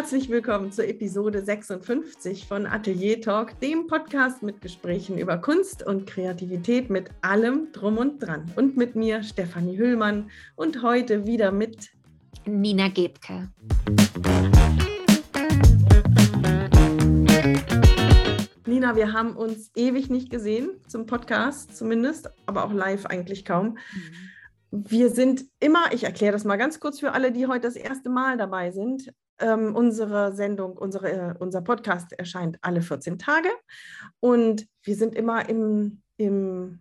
[0.00, 6.06] Herzlich willkommen zur Episode 56 von Atelier Talk, dem Podcast mit Gesprächen über Kunst und
[6.06, 8.50] Kreativität mit allem drum und dran.
[8.56, 11.90] Und mit mir Stefanie Hüllmann und heute wieder mit
[12.46, 13.50] Nina Gebke.
[18.64, 23.76] Nina, wir haben uns ewig nicht gesehen, zum Podcast zumindest, aber auch live eigentlich kaum.
[23.92, 24.88] Mhm.
[24.88, 28.08] Wir sind immer, ich erkläre das mal ganz kurz für alle, die heute das erste
[28.08, 29.12] Mal dabei sind.
[29.40, 33.48] Ähm, unsere Sendung, unsere, äh, unser Podcast erscheint alle 14 Tage
[34.20, 36.80] und wir sind immer im, im,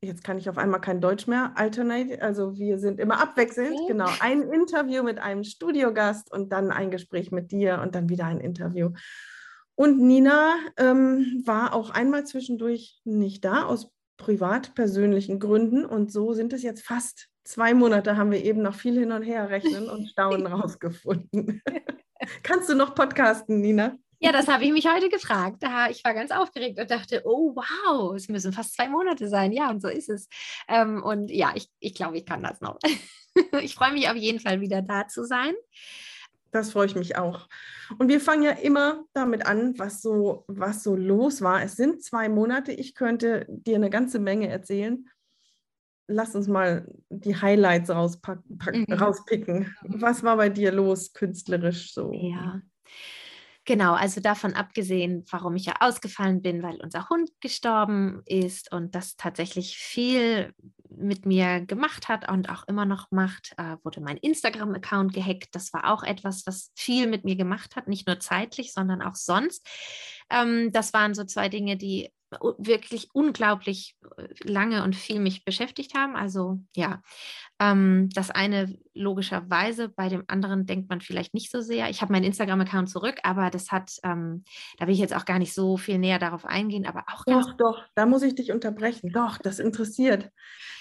[0.00, 3.92] jetzt kann ich auf einmal kein Deutsch mehr, alternate, also wir sind immer abwechselnd, okay.
[3.92, 8.26] genau, ein Interview mit einem Studiogast und dann ein Gespräch mit dir und dann wieder
[8.26, 8.90] ein Interview.
[9.76, 15.84] Und Nina ähm, war auch einmal zwischendurch nicht da, aus privat persönlichen Gründen.
[15.84, 19.22] Und so sind es jetzt fast zwei Monate, haben wir eben noch viel hin und
[19.22, 21.62] her rechnen und staunen rausgefunden.
[22.42, 23.96] Kannst du noch podcasten, Nina?
[24.18, 25.62] Ja, das habe ich mich heute gefragt.
[25.90, 29.52] Ich war ganz aufgeregt und dachte, oh wow, es müssen fast zwei Monate sein.
[29.52, 30.28] Ja, und so ist es.
[30.66, 32.78] Ähm, und ja, ich, ich glaube, ich kann das noch.
[33.60, 35.54] Ich freue mich auf jeden Fall wieder da zu sein.
[36.52, 37.48] Das freue ich mich auch.
[37.98, 41.60] Und wir fangen ja immer damit an, was so, was so los war.
[41.60, 42.70] Es sind zwei Monate.
[42.70, 45.08] Ich könnte dir eine ganze Menge erzählen.
[46.06, 48.92] Lass uns mal die Highlights rauspacken, mhm.
[48.92, 49.74] rauspicken.
[49.82, 52.12] Was war bei dir los künstlerisch so?
[52.12, 52.60] Ja.
[53.66, 58.94] Genau, also davon abgesehen, warum ich ja ausgefallen bin, weil unser Hund gestorben ist und
[58.94, 60.52] das tatsächlich viel
[60.90, 65.48] mit mir gemacht hat und auch immer noch macht, äh, wurde mein Instagram-Account gehackt.
[65.52, 69.14] Das war auch etwas, was viel mit mir gemacht hat, nicht nur zeitlich, sondern auch
[69.14, 69.66] sonst.
[70.30, 72.10] Ähm, das waren so zwei Dinge, die
[72.58, 76.16] wirklich unglaublich äh, lange und viel mich beschäftigt haben.
[76.16, 77.02] Also ja,
[77.60, 81.90] ähm, das eine logischerweise, bei dem anderen denkt man vielleicht nicht so sehr.
[81.90, 84.44] Ich habe meinen Instagram-Account zurück, aber das hat, ähm,
[84.78, 87.56] da will ich jetzt auch gar nicht so viel näher darauf eingehen, aber auch Doch,
[87.56, 89.10] doch, da muss ich dich unterbrechen.
[89.12, 90.30] Doch, das interessiert.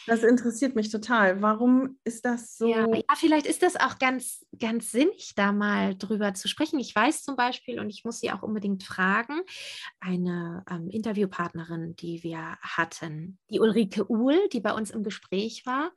[0.05, 1.41] Das interessiert mich total.
[1.41, 2.67] Warum ist das so?
[2.67, 6.79] Ja, ja, vielleicht ist das auch ganz, ganz sinnig, da mal drüber zu sprechen.
[6.79, 9.41] Ich weiß zum Beispiel, und ich muss sie auch unbedingt fragen,
[10.01, 15.91] eine ähm, Interviewpartnerin, die wir hatten, die Ulrike Uhl, die bei uns im Gespräch war,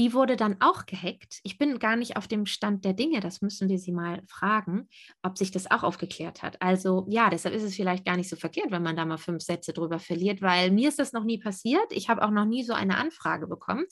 [0.00, 1.40] die wurde dann auch gehackt.
[1.42, 3.20] Ich bin gar nicht auf dem Stand der Dinge.
[3.20, 4.88] Das müssen wir sie mal fragen,
[5.22, 6.60] ob sich das auch aufgeklärt hat.
[6.62, 9.42] Also ja, deshalb ist es vielleicht gar nicht so verkehrt, wenn man da mal fünf
[9.42, 11.84] Sätze drüber verliert, weil mir ist das noch nie passiert.
[11.90, 13.84] Ich habe auch noch nie so eine Anfrage bekommen.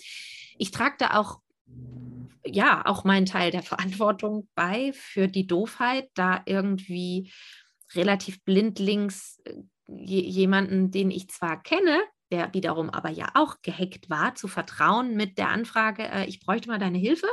[0.57, 1.41] Ich trage da auch
[2.43, 7.31] ja auch meinen Teil der Verantwortung bei für die Doofheit, da irgendwie
[7.95, 9.53] relativ blindlings äh,
[9.91, 15.39] jemanden, den ich zwar kenne, der wiederum aber ja auch gehackt war, zu vertrauen mit
[15.39, 17.29] der Anfrage, äh, ich bräuchte mal deine Hilfe.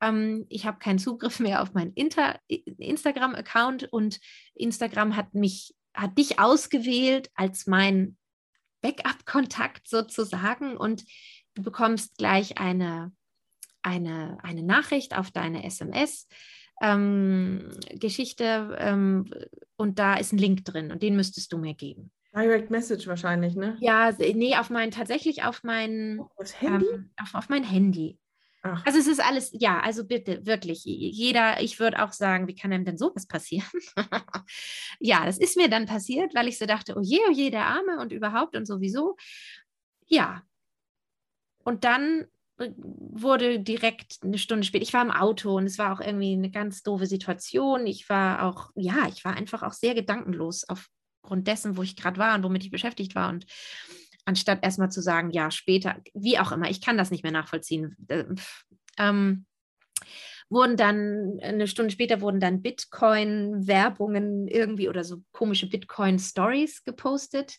[0.00, 4.20] Ähm, ich habe keinen Zugriff mehr auf meinen Instagram-Account und
[4.54, 8.16] Instagram hat mich, hat dich ausgewählt als mein
[8.82, 11.04] Backup-Kontakt sozusagen und
[11.54, 13.12] du bekommst gleich eine,
[13.82, 16.28] eine, eine Nachricht auf deine SMS.
[16.82, 19.30] Ähm, Geschichte ähm,
[19.76, 22.12] und da ist ein Link drin und den müsstest du mir geben.
[22.36, 23.78] Direct Message wahrscheinlich, ne?
[23.80, 26.86] Ja, nee, auf mein, tatsächlich auf mein das Handy?
[26.86, 28.18] Ähm, auf, auf mein Handy.
[28.62, 28.84] Ach.
[28.84, 32.72] Also es ist alles, ja, also bitte, wirklich, jeder, ich würde auch sagen, wie kann
[32.72, 33.66] einem denn sowas passieren?
[35.00, 37.66] ja, das ist mir dann passiert, weil ich so dachte, oh je, oh je, der
[37.66, 39.16] Arme und überhaupt und sowieso.
[40.06, 40.42] Ja.
[41.64, 42.26] Und dann
[42.58, 46.34] äh, wurde direkt eine Stunde später, ich war im Auto und es war auch irgendwie
[46.34, 47.86] eine ganz doofe Situation.
[47.86, 50.90] Ich war auch, ja, ich war einfach auch sehr gedankenlos auf
[51.26, 53.30] aufgrund dessen, wo ich gerade war und womit ich beschäftigt war.
[53.30, 53.46] Und
[54.24, 57.96] anstatt erstmal zu sagen, ja, später, wie auch immer, ich kann das nicht mehr nachvollziehen.
[58.06, 58.24] Äh,
[58.96, 59.44] ähm,
[60.48, 67.56] wurden dann, eine Stunde später wurden dann Bitcoin-Werbungen irgendwie oder so komische Bitcoin-Stories gepostet.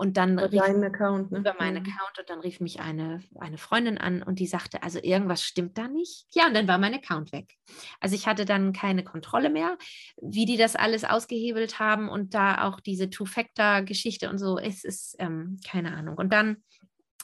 [0.00, 1.40] Und dann über deinen Account, ne?
[1.40, 1.90] Über meinen mhm.
[1.90, 5.76] Account und dann rief mich eine, eine Freundin an und die sagte, also irgendwas stimmt
[5.76, 6.24] da nicht.
[6.30, 7.56] Ja, und dann war mein Account weg.
[7.98, 9.76] Also ich hatte dann keine Kontrolle mehr,
[10.22, 15.16] wie die das alles ausgehebelt haben und da auch diese Two-Factor-Geschichte und so, es ist
[15.18, 16.16] ähm, keine Ahnung.
[16.16, 16.58] Und dann,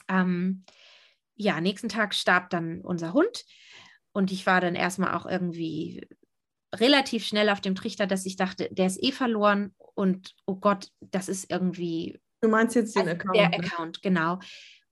[0.09, 0.65] ähm,
[1.37, 3.45] ja, nächsten Tag starb dann unser Hund
[4.11, 6.05] und ich war dann erstmal auch irgendwie
[6.75, 10.89] relativ schnell auf dem Trichter, dass ich dachte, der ist eh verloren und oh Gott,
[10.99, 13.35] das ist irgendwie Du meinst jetzt den also Account?
[13.35, 13.57] Der ne?
[13.57, 14.39] Account, genau.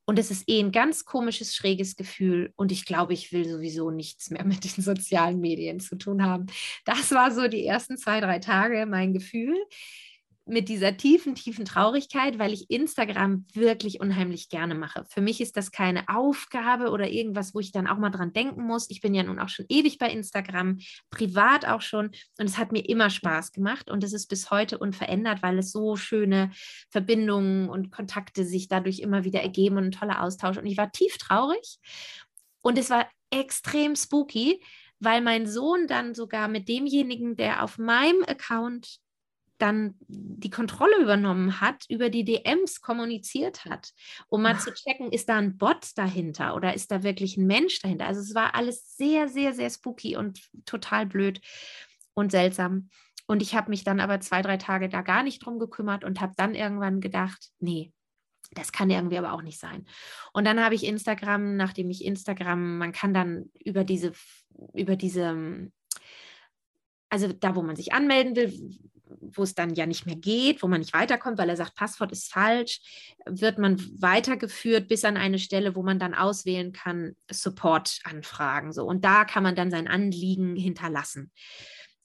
[0.06, 2.52] Und es ist eh ein ganz komisches, schräges Gefühl.
[2.56, 6.48] Und ich glaube, ich will sowieso nichts mehr mit den sozialen Medien zu tun haben.
[6.86, 9.58] Das war so die ersten zwei, drei Tage mein Gefühl.
[10.46, 15.06] Mit dieser tiefen, tiefen Traurigkeit, weil ich Instagram wirklich unheimlich gerne mache.
[15.10, 18.64] Für mich ist das keine Aufgabe oder irgendwas, wo ich dann auch mal dran denken
[18.64, 18.90] muss.
[18.90, 20.80] Ich bin ja nun auch schon ewig bei Instagram,
[21.10, 22.08] privat auch schon.
[22.38, 25.72] Und es hat mir immer Spaß gemacht und es ist bis heute unverändert, weil es
[25.72, 26.52] so schöne
[26.90, 30.58] Verbindungen und Kontakte sich dadurch immer wieder ergeben und ein toller Austausch.
[30.58, 31.80] Und ich war tief traurig
[32.62, 34.62] und es war extrem spooky,
[35.00, 39.00] weil mein Sohn dann sogar mit demjenigen, der auf meinem Account
[39.64, 43.94] dann die Kontrolle übernommen hat, über die DMs kommuniziert hat,
[44.28, 44.62] um mal Ach.
[44.62, 48.06] zu checken, ist da ein Bot dahinter oder ist da wirklich ein Mensch dahinter?
[48.06, 51.40] Also es war alles sehr, sehr, sehr spooky und total blöd
[52.14, 52.90] und seltsam.
[53.26, 56.20] Und ich habe mich dann aber zwei, drei Tage da gar nicht drum gekümmert und
[56.20, 57.94] habe dann irgendwann gedacht, nee,
[58.52, 59.86] das kann irgendwie aber auch nicht sein.
[60.34, 64.12] Und dann habe ich Instagram, nachdem ich Instagram, man kann dann über diese,
[64.74, 65.72] über diese,
[67.14, 68.80] also da, wo man sich anmelden will,
[69.36, 72.12] wo es dann ja nicht mehr geht, wo man nicht weiterkommt, weil er sagt, Passwort
[72.12, 72.82] ist falsch,
[73.28, 78.74] wird man weitergeführt bis an eine Stelle, wo man dann auswählen kann, Support anfragen.
[78.74, 78.84] So.
[78.86, 81.32] Und da kann man dann sein Anliegen hinterlassen.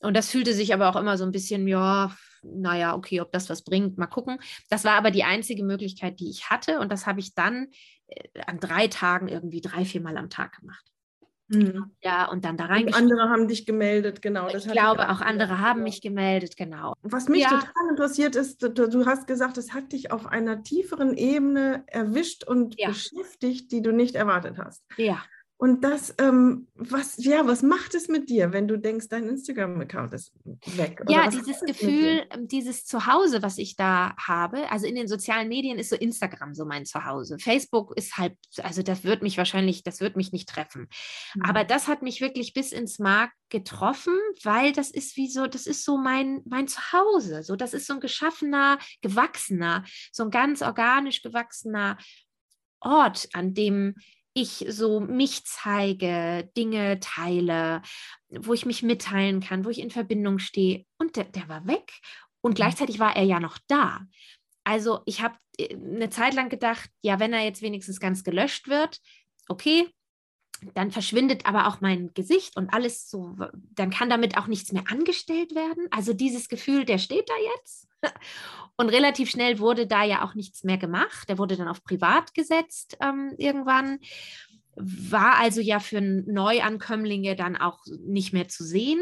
[0.00, 3.48] Und das fühlte sich aber auch immer so ein bisschen, ja, naja, okay, ob das
[3.48, 4.38] was bringt, mal gucken.
[4.68, 6.80] Das war aber die einzige Möglichkeit, die ich hatte.
[6.80, 7.68] Und das habe ich dann
[8.08, 10.84] äh, an drei Tagen irgendwie drei, vier Mal am Tag gemacht.
[11.48, 11.92] Mhm.
[12.02, 12.92] Ja, und dann da rein.
[12.92, 14.48] Andere haben dich gemeldet, genau.
[14.48, 14.72] ich glaube,
[15.02, 16.94] ich auch, auch andere haben mich gemeldet, genau.
[17.02, 17.48] Was mich ja.
[17.48, 22.44] total interessiert ist, du, du, hast gesagt, es hat dich auf einer tieferen Ebene erwischt
[22.44, 22.88] und ja.
[22.88, 24.84] beschäftigt, die du nicht erwartet hast.
[24.96, 25.22] Ja.
[25.60, 30.12] Und das, ähm, was, ja, was macht es mit dir, wenn du denkst, dein Instagram-Account
[30.12, 30.32] ist
[30.76, 31.02] weg?
[31.08, 35.80] Ja, dieses Gefühl, ähm, dieses Zuhause, was ich da habe, also in den sozialen Medien
[35.80, 37.38] ist so Instagram so mein Zuhause.
[37.40, 40.88] Facebook ist halt, also das wird mich wahrscheinlich, das wird mich nicht treffen.
[41.34, 41.42] Mhm.
[41.42, 44.14] Aber das hat mich wirklich bis ins Mark getroffen,
[44.44, 47.42] weil das ist wie so, das ist so mein, mein Zuhause.
[47.42, 51.98] So, das ist so ein geschaffener, gewachsener, so ein ganz organisch gewachsener
[52.80, 53.96] Ort, an dem
[54.40, 57.82] ich so mich zeige, Dinge teile,
[58.28, 60.84] wo ich mich mitteilen kann, wo ich in Verbindung stehe.
[60.98, 61.92] Und der, der war weg.
[62.40, 62.54] Und mhm.
[62.56, 64.06] gleichzeitig war er ja noch da.
[64.64, 68.68] Also ich habe äh, eine Zeit lang gedacht, ja, wenn er jetzt wenigstens ganz gelöscht
[68.68, 69.00] wird,
[69.48, 69.88] okay,
[70.74, 73.36] dann verschwindet aber auch mein Gesicht und alles so,
[73.74, 75.86] dann kann damit auch nichts mehr angestellt werden.
[75.90, 77.88] Also dieses Gefühl, der steht da jetzt.
[78.80, 81.28] Und relativ schnell wurde da ja auch nichts mehr gemacht.
[81.28, 83.98] Der wurde dann auf privat gesetzt ähm, irgendwann.
[84.76, 89.00] War also ja für Neuankömmlinge dann auch nicht mehr zu sehen.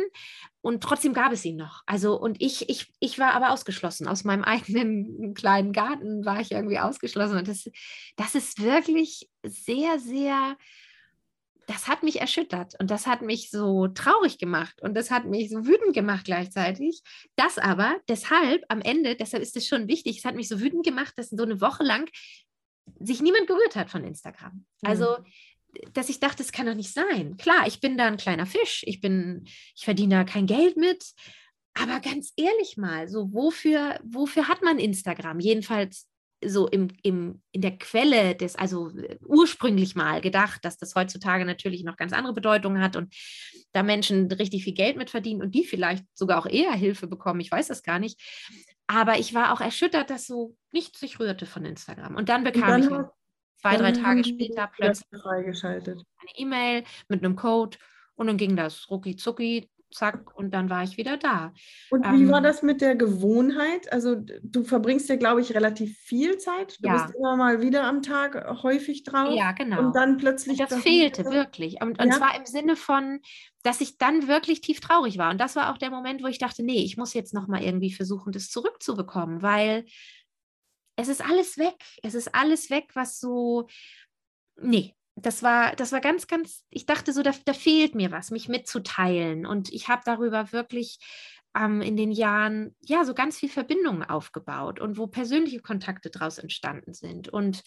[0.62, 1.82] Und trotzdem gab es ihn noch.
[1.84, 4.08] Also, und ich, ich, ich war aber ausgeschlossen.
[4.08, 7.36] Aus meinem eigenen kleinen Garten war ich irgendwie ausgeschlossen.
[7.36, 7.70] Und das,
[8.16, 10.56] das ist wirklich sehr, sehr
[11.66, 15.50] das hat mich erschüttert und das hat mich so traurig gemacht und das hat mich
[15.50, 17.02] so wütend gemacht gleichzeitig.
[17.34, 20.84] Das aber deshalb am Ende, deshalb ist es schon wichtig, es hat mich so wütend
[20.84, 22.08] gemacht, dass so eine Woche lang
[23.00, 24.64] sich niemand gerührt hat von Instagram.
[24.82, 25.92] Also mhm.
[25.92, 27.36] dass ich dachte, das kann doch nicht sein.
[27.36, 31.04] Klar, ich bin da ein kleiner Fisch, ich bin, ich verdiene da kein Geld mit,
[31.74, 35.40] aber ganz ehrlich mal, so wofür, wofür hat man Instagram?
[35.40, 36.06] Jedenfalls
[36.44, 41.44] so im, im, in der Quelle des, also äh, ursprünglich mal gedacht, dass das heutzutage
[41.44, 43.14] natürlich noch ganz andere Bedeutungen hat und
[43.72, 47.40] da Menschen richtig viel Geld mit verdienen und die vielleicht sogar auch eher Hilfe bekommen,
[47.40, 48.20] ich weiß das gar nicht.
[48.86, 52.14] Aber ich war auch erschüttert, dass so nichts sich rührte von Instagram.
[52.14, 53.10] Und dann bekam dann ich hat,
[53.60, 57.78] zwei, drei Tage später plötzlich eine E-Mail mit einem Code
[58.14, 61.52] und dann ging das rucki zucki zack, und dann war ich wieder da.
[61.90, 63.90] Und wie ähm, war das mit der Gewohnheit?
[63.92, 66.76] Also du verbringst ja, glaube ich, relativ viel Zeit.
[66.80, 67.02] Du ja.
[67.02, 69.34] bist immer mal wieder am Tag äh, häufig drauf.
[69.34, 69.80] Ja, genau.
[69.80, 70.60] Und dann plötzlich.
[70.60, 71.32] Und das fehlte wieder.
[71.32, 71.80] wirklich.
[71.80, 72.16] Und, und ja.
[72.16, 73.20] zwar im Sinne von,
[73.62, 75.30] dass ich dann wirklich tief traurig war.
[75.30, 77.92] Und das war auch der Moment, wo ich dachte, nee, ich muss jetzt nochmal irgendwie
[77.92, 79.86] versuchen, das zurückzubekommen, weil
[80.96, 81.76] es ist alles weg.
[82.02, 83.68] Es ist alles weg, was so,
[84.60, 88.30] nee, das war, das war ganz, ganz, ich dachte so, da, da fehlt mir was,
[88.30, 89.46] mich mitzuteilen.
[89.46, 90.98] Und ich habe darüber wirklich
[91.56, 96.36] ähm, in den Jahren, ja, so ganz viel Verbindungen aufgebaut und wo persönliche Kontakte daraus
[96.36, 97.28] entstanden sind.
[97.30, 97.62] Und,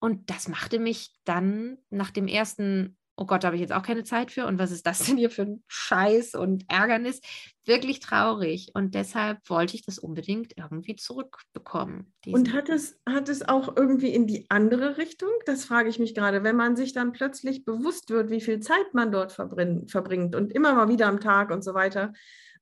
[0.00, 3.84] und das machte mich dann nach dem ersten oh Gott, da habe ich jetzt auch
[3.84, 7.20] keine Zeit für und was ist das denn hier für ein Scheiß und Ärgernis?
[7.64, 12.12] Wirklich traurig und deshalb wollte ich das unbedingt irgendwie zurückbekommen.
[12.26, 15.30] Und hat es, hat es auch irgendwie in die andere Richtung?
[15.46, 18.92] Das frage ich mich gerade, wenn man sich dann plötzlich bewusst wird, wie viel Zeit
[18.94, 22.12] man dort verbringt und immer mal wieder am Tag und so weiter.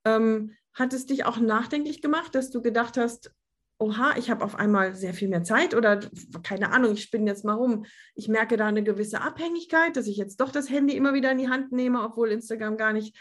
[0.05, 3.33] Ähm, hat es dich auch nachdenklich gemacht, dass du gedacht hast,
[3.81, 6.01] oha, ich habe auf einmal sehr viel mehr Zeit oder
[6.43, 7.87] keine Ahnung, ich spinne jetzt mal rum.
[8.15, 11.39] Ich merke da eine gewisse Abhängigkeit, dass ich jetzt doch das Handy immer wieder in
[11.39, 13.17] die Hand nehme, obwohl Instagram gar nicht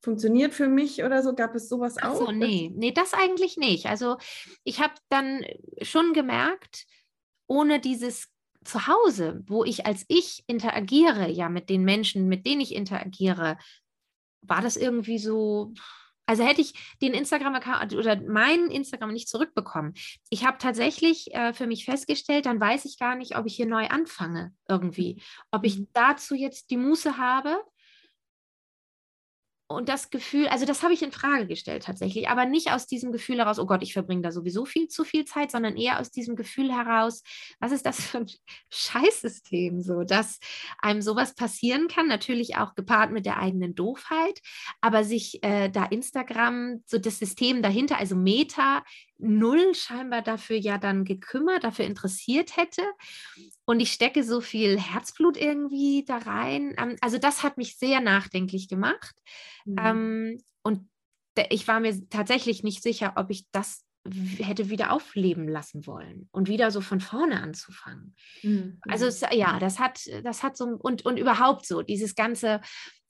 [0.00, 1.34] funktioniert für mich oder so?
[1.34, 2.26] Gab es sowas Ach auch?
[2.26, 3.86] so, nee, nee, das eigentlich nicht.
[3.86, 4.16] Also
[4.62, 5.44] ich habe dann
[5.82, 6.86] schon gemerkt,
[7.46, 8.28] ohne dieses
[8.64, 13.58] Zuhause, wo ich als ich interagiere, ja, mit den Menschen, mit denen ich interagiere,
[14.42, 15.72] war das irgendwie so,
[16.26, 19.94] also hätte ich den Instagram-Account oder meinen Instagram nicht zurückbekommen.
[20.30, 23.66] Ich habe tatsächlich äh, für mich festgestellt, dann weiß ich gar nicht, ob ich hier
[23.66, 25.22] neu anfange irgendwie.
[25.50, 25.88] Ob ich Mhm.
[25.92, 27.62] dazu jetzt die Muße habe.
[29.66, 33.12] Und das Gefühl, also das habe ich in Frage gestellt tatsächlich, aber nicht aus diesem
[33.12, 36.10] Gefühl heraus, oh Gott, ich verbringe da sowieso viel zu viel Zeit, sondern eher aus
[36.10, 37.22] diesem Gefühl heraus,
[37.60, 38.26] was ist das für ein
[38.70, 40.38] Scheißsystem, so dass
[40.78, 44.40] einem sowas passieren kann, natürlich auch gepaart mit der eigenen Doofheit,
[44.82, 48.82] aber sich äh, da Instagram, so das System dahinter, also Meta,
[49.18, 52.82] null scheinbar dafür ja dann gekümmert, dafür interessiert hätte.
[53.66, 56.74] Und ich stecke so viel Herzblut irgendwie da rein.
[56.78, 59.14] Ähm, Also das hat mich sehr nachdenklich gemacht.
[59.64, 59.76] Mhm.
[59.78, 60.88] Ähm, und
[61.50, 63.84] ich war mir tatsächlich nicht sicher, ob ich das
[64.38, 68.14] hätte wieder aufleben lassen wollen und wieder so von vorne anzufangen.
[68.42, 68.78] Mhm.
[68.82, 72.60] Also es, ja, das hat, das hat so und, und überhaupt so, dieses Ganze,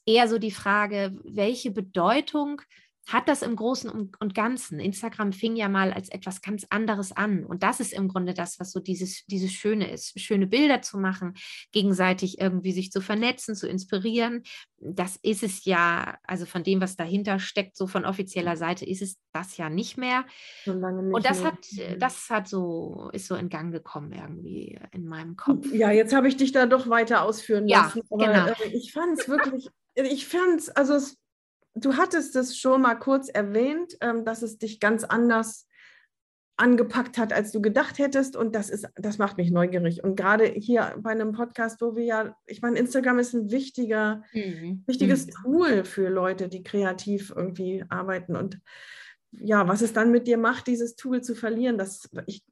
[0.07, 2.61] eher so die Frage, welche Bedeutung
[3.07, 4.81] hat das im Großen und Ganzen?
[4.81, 7.45] Instagram fing ja mal als etwas ganz anderes an.
[7.45, 10.19] Und das ist im Grunde das, was so dieses, dieses Schöne ist.
[10.19, 11.35] Schöne Bilder zu machen,
[11.73, 14.43] gegenseitig irgendwie sich zu vernetzen, zu inspirieren.
[14.79, 19.03] Das ist es ja, also von dem, was dahinter steckt, so von offizieller Seite, ist
[19.03, 20.25] es das ja nicht mehr.
[20.65, 21.53] Nicht Und das mehr.
[21.53, 21.59] hat,
[21.99, 25.71] das hat so, ist so in Gang gekommen irgendwie in meinem Kopf.
[25.73, 28.03] Ja, jetzt habe ich dich da doch weiter ausführen Ja, lassen.
[28.11, 28.47] Aber genau.
[28.47, 31.19] äh, ich fand es wirklich, ich fand es, also es,
[31.75, 35.67] du hattest es schon mal kurz erwähnt, ähm, dass es dich ganz anders
[36.57, 38.37] angepackt hat, als du gedacht hättest.
[38.37, 40.05] Und das ist, das macht mich neugierig.
[40.05, 44.23] Und gerade hier bei einem Podcast, wo wir ja, ich meine, Instagram ist ein wichtiger,
[44.33, 44.85] Mhm.
[44.87, 45.31] wichtiges Mhm.
[45.31, 48.37] Tool für Leute, die kreativ irgendwie arbeiten.
[48.37, 48.61] Und
[49.33, 52.45] ja, was es dann mit dir macht, dieses Tool zu verlieren, das ich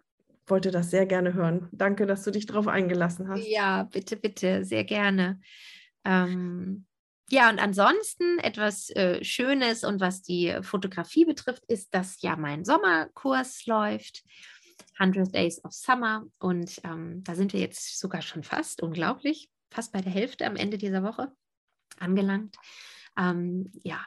[0.47, 1.69] wollte das sehr gerne hören.
[1.71, 3.47] Danke, dass du dich darauf eingelassen hast.
[3.47, 5.41] Ja, bitte, bitte, sehr gerne.
[6.05, 6.85] Ähm,
[7.33, 12.67] ja, und ansonsten etwas äh, Schönes und was die Fotografie betrifft, ist, dass ja mein
[12.67, 14.23] Sommerkurs läuft.
[14.99, 16.27] 100 Days of Summer.
[16.39, 20.57] Und ähm, da sind wir jetzt sogar schon fast, unglaublich, fast bei der Hälfte am
[20.57, 21.33] Ende dieser Woche
[21.99, 22.57] angelangt.
[23.17, 24.07] Ähm, ja,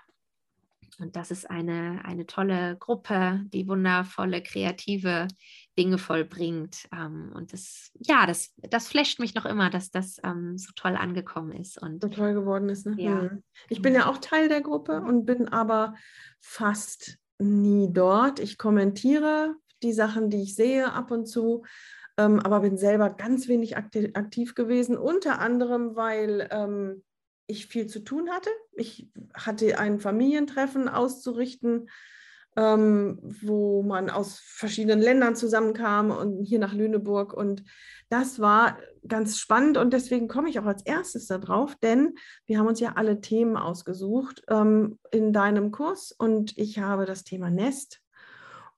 [1.00, 5.28] und das ist eine, eine tolle Gruppe, die wundervolle, kreative
[5.78, 6.88] Dinge vollbringt.
[6.94, 10.96] Ähm, und das, ja, das, das flasht mich noch immer, dass das ähm, so toll
[10.96, 11.82] angekommen ist.
[11.82, 12.86] Und so toll geworden ist.
[12.86, 12.96] Ne?
[12.98, 13.22] Ja.
[13.22, 13.44] Hm.
[13.70, 15.96] Ich bin ja auch Teil der Gruppe und bin aber
[16.40, 18.40] fast nie dort.
[18.40, 21.64] Ich kommentiere die Sachen, die ich sehe, ab und zu,
[22.18, 27.04] ähm, aber bin selber ganz wenig akti aktiv gewesen, unter anderem, weil ähm,
[27.48, 28.50] ich viel zu tun hatte.
[28.74, 31.90] Ich hatte ein Familientreffen auszurichten,
[32.56, 37.34] ähm, wo man aus verschiedenen Ländern zusammenkam und hier nach Lüneburg.
[37.34, 37.64] Und
[38.10, 42.68] das war ganz spannend und deswegen komme ich auch als erstes darauf, denn wir haben
[42.68, 48.02] uns ja alle Themen ausgesucht ähm, in deinem Kurs und ich habe das Thema Nest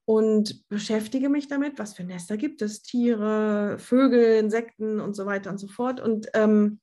[0.06, 5.50] und beschäftige mich damit, was für Nester gibt es, Tiere, Vögel, Insekten und so weiter
[5.50, 6.00] und so fort.
[6.00, 6.80] Und, ähm,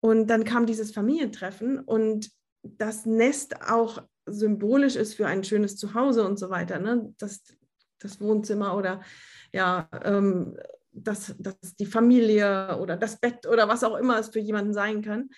[0.00, 2.30] und dann kam dieses Familientreffen und
[2.62, 6.78] das Nest auch symbolisch ist für ein schönes Zuhause und so weiter.
[6.78, 7.14] Ne?
[7.18, 7.42] Das,
[7.98, 9.00] das Wohnzimmer oder
[9.52, 10.56] ja, ähm,
[10.92, 15.02] das, das die Familie oder das Bett oder was auch immer es für jemanden sein
[15.02, 15.30] kann.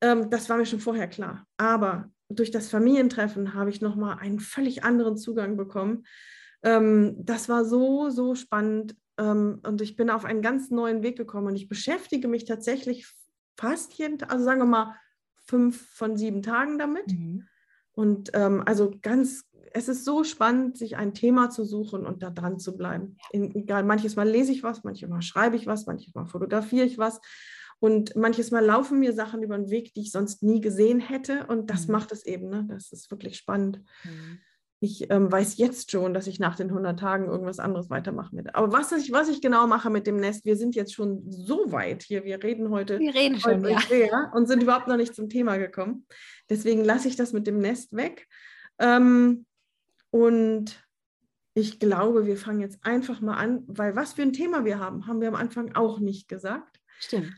[0.00, 1.46] Ähm, das war mir schon vorher klar.
[1.56, 6.04] Aber durch das Familientreffen habe ich nochmal einen völlig anderen Zugang bekommen.
[6.62, 11.16] Ähm, das war so, so spannend ähm, und ich bin auf einen ganz neuen Weg
[11.16, 13.06] gekommen und ich beschäftige mich tatsächlich
[13.56, 14.96] fast jeden Tag, also sagen wir mal
[15.46, 17.12] fünf von sieben Tagen damit.
[17.12, 17.46] Mhm.
[17.94, 22.30] Und ähm, also ganz, es ist so spannend, sich ein Thema zu suchen und da
[22.30, 23.16] dran zu bleiben.
[23.32, 26.86] In, egal, manches Mal lese ich was, manches Mal schreibe ich was, manches Mal fotografiere
[26.86, 27.20] ich was.
[27.80, 31.46] Und manches Mal laufen mir Sachen über den Weg, die ich sonst nie gesehen hätte.
[31.46, 31.92] Und das Mhm.
[31.92, 32.48] macht es eben.
[32.48, 32.66] Ne?
[32.68, 33.80] Das ist wirklich spannend.
[34.04, 34.38] Mhm.
[34.84, 38.54] Ich ähm, weiß jetzt schon, dass ich nach den 100 Tagen irgendwas anderes weitermachen werde.
[38.54, 41.72] Aber was ich, was ich genau mache mit dem Nest, wir sind jetzt schon so
[41.72, 42.24] weit hier.
[42.24, 43.80] Wir reden heute Wir reden schon, ja.
[43.80, 46.06] sehr und sind überhaupt noch nicht zum Thema gekommen.
[46.50, 48.28] Deswegen lasse ich das mit dem Nest weg.
[48.78, 49.46] Ähm,
[50.10, 50.84] und
[51.54, 55.06] ich glaube, wir fangen jetzt einfach mal an, weil was für ein Thema wir haben,
[55.06, 56.78] haben wir am Anfang auch nicht gesagt.
[57.00, 57.32] Stimmt.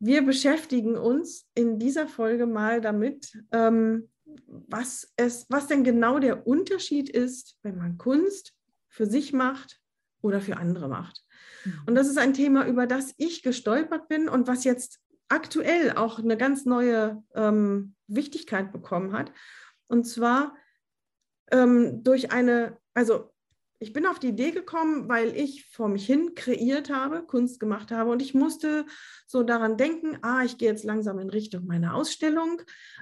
[0.00, 4.08] Wir beschäftigen uns in dieser Folge mal damit, ähm,
[4.46, 8.54] was, es, was denn genau der Unterschied ist, wenn man Kunst
[8.88, 9.80] für sich macht
[10.22, 11.24] oder für andere macht.
[11.86, 16.18] Und das ist ein Thema, über das ich gestolpert bin und was jetzt aktuell auch
[16.18, 19.32] eine ganz neue ähm, Wichtigkeit bekommen hat.
[19.86, 20.56] Und zwar
[21.50, 23.32] ähm, durch eine, also
[23.82, 27.90] ich bin auf die Idee gekommen, weil ich vor mich hin kreiert habe, Kunst gemacht
[27.90, 28.10] habe.
[28.10, 28.84] Und ich musste
[29.26, 32.60] so daran denken, ah, ich gehe jetzt langsam in Richtung meiner Ausstellung.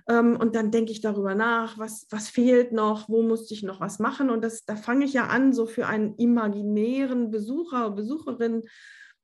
[0.08, 3.80] Ähm, und dann denke ich darüber nach, was, was fehlt noch, wo musste ich noch
[3.80, 4.30] was machen?
[4.30, 8.62] Und das, da fange ich ja an, so für einen imaginären Besucher, Besucherin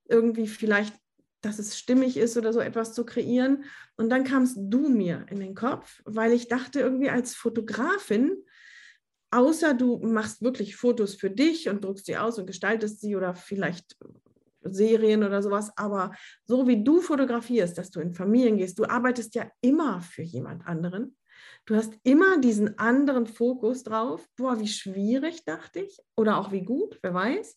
[0.08, 0.96] irgendwie vielleicht,
[1.40, 3.62] dass es stimmig ist oder so etwas zu kreieren.
[3.96, 8.44] Und dann kamst du mir in den Kopf, weil ich dachte irgendwie als Fotografin,
[9.34, 13.34] außer du machst wirklich Fotos für dich und druckst sie aus und gestaltest sie oder
[13.34, 13.96] vielleicht
[14.62, 16.12] Serien oder sowas, aber
[16.44, 20.66] so wie du fotografierst, dass du in Familien gehst, du arbeitest ja immer für jemand
[20.66, 21.16] anderen.
[21.66, 24.26] Du hast immer diesen anderen Fokus drauf.
[24.36, 25.98] Boah, wie schwierig, dachte ich.
[26.14, 27.56] Oder auch wie gut, wer weiß.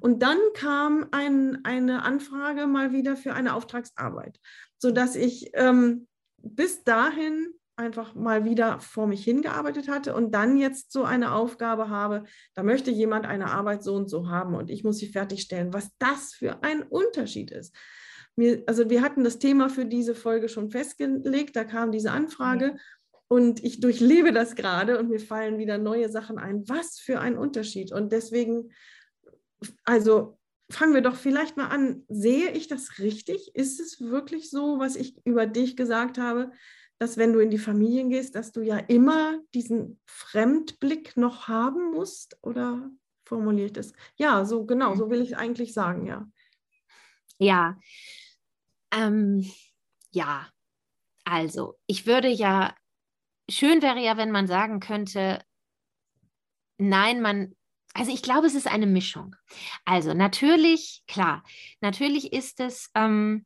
[0.00, 4.38] Und dann kam ein, eine Anfrage mal wieder für eine Auftragsarbeit,
[4.78, 10.92] sodass ich ähm, bis dahin einfach mal wieder vor mich hingearbeitet hatte und dann jetzt
[10.92, 12.24] so eine Aufgabe habe,
[12.54, 15.88] da möchte jemand eine Arbeit so und so haben und ich muss sie fertigstellen, was
[15.98, 17.74] das für ein Unterschied ist.
[18.36, 22.76] Mir, also wir hatten das Thema für diese Folge schon festgelegt, da kam diese Anfrage
[23.32, 26.68] und ich durchlebe das gerade und mir fallen wieder neue Sachen ein.
[26.68, 27.90] Was für ein Unterschied.
[27.90, 28.72] Und deswegen,
[29.84, 30.38] also
[30.70, 32.04] fangen wir doch vielleicht mal an.
[32.08, 33.54] Sehe ich das richtig?
[33.54, 36.50] Ist es wirklich so, was ich über dich gesagt habe?
[37.02, 41.90] Dass wenn du in die Familien gehst, dass du ja immer diesen Fremdblick noch haben
[41.90, 42.38] musst?
[42.42, 42.88] Oder
[43.24, 43.92] formuliere ich das?
[44.14, 46.30] Ja, so genau, so will ich eigentlich sagen, ja.
[47.38, 47.76] Ja.
[48.92, 49.50] Ähm,
[50.12, 50.48] ja,
[51.24, 52.72] also ich würde ja,
[53.50, 55.44] schön wäre ja, wenn man sagen könnte,
[56.78, 57.56] nein, man,
[57.94, 59.34] also ich glaube, es ist eine Mischung.
[59.84, 61.42] Also natürlich, klar,
[61.80, 63.44] natürlich ist es, ähm,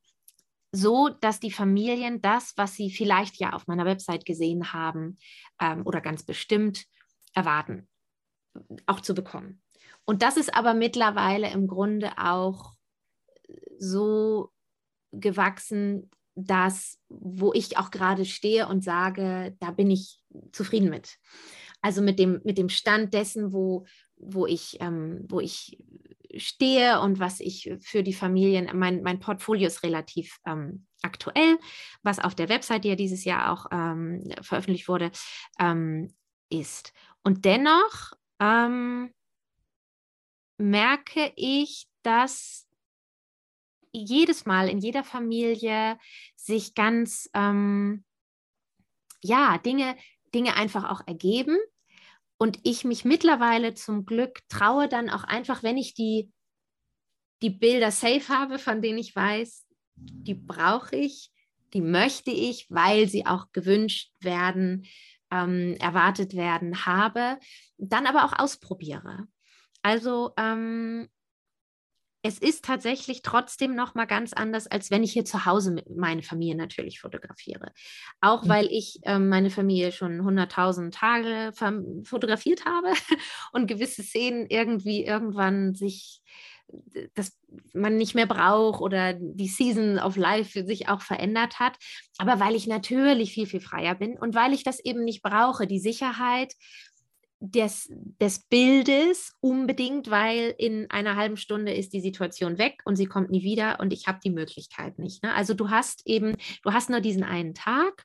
[0.76, 5.16] so, dass die Familien das, was sie vielleicht ja auf meiner Website gesehen haben
[5.60, 6.84] ähm, oder ganz bestimmt
[7.34, 7.88] erwarten,
[8.86, 9.62] auch zu bekommen.
[10.04, 12.74] Und das ist aber mittlerweile im Grunde auch
[13.78, 14.52] so
[15.12, 21.16] gewachsen, dass, wo ich auch gerade stehe und sage, da bin ich zufrieden mit.
[21.80, 23.86] Also mit dem, mit dem Stand dessen, wo,
[24.16, 25.78] wo, ich, ähm, wo ich
[26.38, 31.58] stehe und was ich für die Familien, mein, mein Portfolio ist relativ ähm, aktuell,
[32.02, 35.10] was auf der Website, die ja dieses Jahr auch ähm, veröffentlicht wurde,
[35.58, 36.14] ähm,
[36.48, 36.92] ist.
[37.22, 39.12] Und dennoch ähm,
[40.58, 42.68] merke ich, dass
[43.92, 45.98] jedes Mal in jeder Familie
[46.36, 48.04] sich ganz, ähm,
[49.22, 49.96] ja, Dinge,
[50.34, 51.56] Dinge einfach auch ergeben
[52.38, 56.30] und ich mich mittlerweile zum Glück traue dann auch einfach, wenn ich die,
[57.42, 61.30] die Bilder safe habe, von denen ich weiß, die brauche ich,
[61.72, 64.86] die möchte ich, weil sie auch gewünscht werden,
[65.30, 67.38] ähm, erwartet werden, habe,
[67.78, 69.26] dann aber auch ausprobiere.
[69.82, 71.08] Also ähm,
[72.26, 76.22] es ist tatsächlich trotzdem noch mal ganz anders, als wenn ich hier zu Hause meine
[76.22, 77.72] Familie natürlich fotografiere.
[78.20, 78.48] Auch mhm.
[78.48, 81.52] weil ich äh, meine Familie schon 100.000 Tage
[82.04, 82.92] fotografiert habe
[83.52, 86.22] und gewisse Szenen irgendwie irgendwann sich
[87.14, 87.38] dass
[87.74, 91.76] man nicht mehr braucht oder die Season of Life sich auch verändert hat.
[92.18, 95.66] Aber weil ich natürlich viel, viel freier bin und weil ich das eben nicht brauche,
[95.66, 96.54] die Sicherheit
[97.40, 97.88] des,
[98.20, 103.30] des Bildes unbedingt, weil in einer halben Stunde ist die Situation weg und sie kommt
[103.30, 105.22] nie wieder und ich habe die Möglichkeit nicht.
[105.22, 105.34] Ne?
[105.34, 108.04] Also du hast eben, du hast nur diesen einen Tag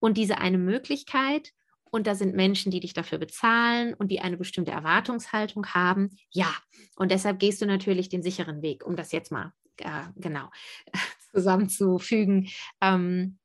[0.00, 1.52] und diese eine Möglichkeit
[1.90, 6.10] und da sind Menschen, die dich dafür bezahlen und die eine bestimmte Erwartungshaltung haben.
[6.30, 6.52] Ja,
[6.96, 10.48] und deshalb gehst du natürlich den sicheren Weg, um das jetzt mal äh, genau
[11.32, 12.48] zusammenzufügen.
[12.80, 13.38] Ähm,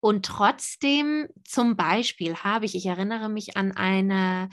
[0.00, 4.48] und trotzdem, zum Beispiel habe ich, ich erinnere mich an eine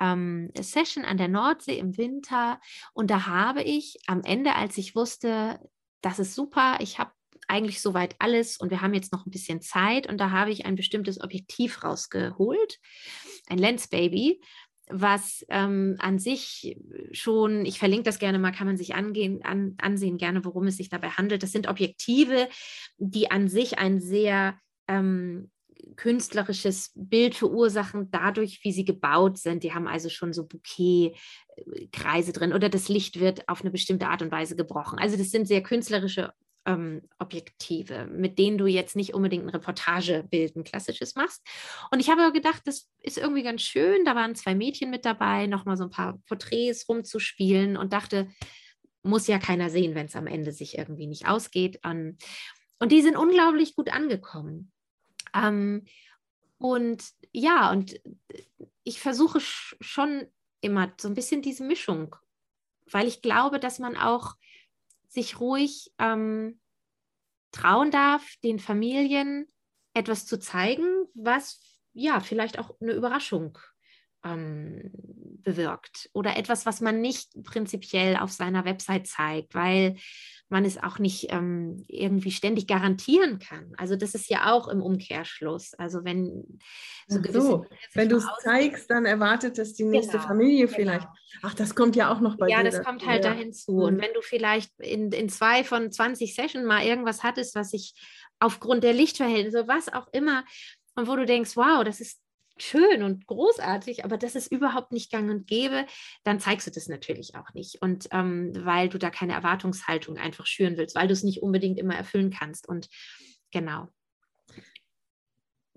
[0.00, 2.60] ähm, Session an der Nordsee im Winter
[2.92, 5.60] und da habe ich am Ende, als ich wusste,
[6.00, 7.12] das ist super, ich habe
[7.46, 10.66] eigentlich soweit alles und wir haben jetzt noch ein bisschen Zeit und da habe ich
[10.66, 12.78] ein bestimmtes Objektiv rausgeholt,
[13.48, 14.40] ein Lens Baby,
[14.88, 16.76] was ähm, an sich
[17.12, 20.76] schon, ich verlinke das gerne mal, kann man sich angehen, an, ansehen, gerne, worum es
[20.76, 21.42] sich dabei handelt.
[21.42, 22.48] Das sind Objektive,
[22.98, 24.58] die an sich ein sehr
[24.90, 25.50] ähm,
[25.96, 29.62] künstlerisches Bild verursachen, dadurch, wie sie gebaut sind.
[29.62, 34.22] Die haben also schon so Bouquet-Kreise drin oder das Licht wird auf eine bestimmte Art
[34.22, 34.98] und Weise gebrochen.
[34.98, 36.32] Also das sind sehr künstlerische
[36.66, 41.42] ähm, Objektive, mit denen du jetzt nicht unbedingt ein Reportagebild, ein klassisches machst.
[41.90, 44.04] Und ich habe gedacht, das ist irgendwie ganz schön.
[44.04, 48.28] Da waren zwei Mädchen mit dabei, nochmal so ein paar Porträts rumzuspielen und dachte,
[49.02, 51.80] muss ja keiner sehen, wenn es am Ende sich irgendwie nicht ausgeht.
[51.82, 52.18] Und
[52.92, 54.72] die sind unglaublich gut angekommen.
[55.34, 55.84] Ähm,
[56.58, 57.98] Und ja, und
[58.84, 60.26] ich versuche schon
[60.60, 62.16] immer so ein bisschen diese Mischung,
[62.90, 64.36] weil ich glaube, dass man auch
[65.08, 66.60] sich ruhig ähm,
[67.50, 69.46] trauen darf, den Familien
[69.94, 71.60] etwas zu zeigen, was
[71.94, 73.58] ja vielleicht auch eine Überraschung
[74.24, 74.90] ähm,
[75.42, 79.96] bewirkt oder etwas, was man nicht prinzipiell auf seiner Website zeigt, weil
[80.50, 83.72] man es auch nicht ähm, irgendwie ständig garantieren kann.
[83.76, 85.74] Also das ist ja auch im Umkehrschluss.
[85.74, 86.58] Also wenn
[87.06, 90.76] so, so wenn du es zeigst, dann erwartet es die nächste genau, Familie genau.
[90.76, 91.06] vielleicht.
[91.06, 91.42] Genau.
[91.42, 92.64] Ach, das kommt ja auch noch bei ja, dir.
[92.64, 93.30] Ja, das kommt halt ja.
[93.30, 93.72] da hinzu.
[93.72, 93.82] Mhm.
[93.82, 97.94] Und wenn du vielleicht in, in zwei von 20 Sessions mal irgendwas hattest, was sich
[98.40, 100.44] aufgrund der Lichtverhältnisse, was auch immer,
[100.96, 102.20] und wo du denkst, wow, das ist
[102.58, 105.86] schön und großartig, aber das ist überhaupt nicht gang und gäbe,
[106.24, 107.80] dann zeigst du das natürlich auch nicht.
[107.80, 111.78] Und ähm, weil du da keine Erwartungshaltung einfach schüren willst, weil du es nicht unbedingt
[111.78, 112.68] immer erfüllen kannst.
[112.68, 112.88] Und
[113.50, 113.88] genau.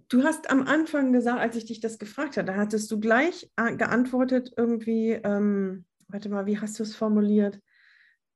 [0.09, 3.49] Du hast am Anfang gesagt, als ich dich das gefragt habe, da hattest du gleich
[3.55, 7.59] äh, geantwortet, irgendwie, ähm, warte mal, wie hast du es formuliert?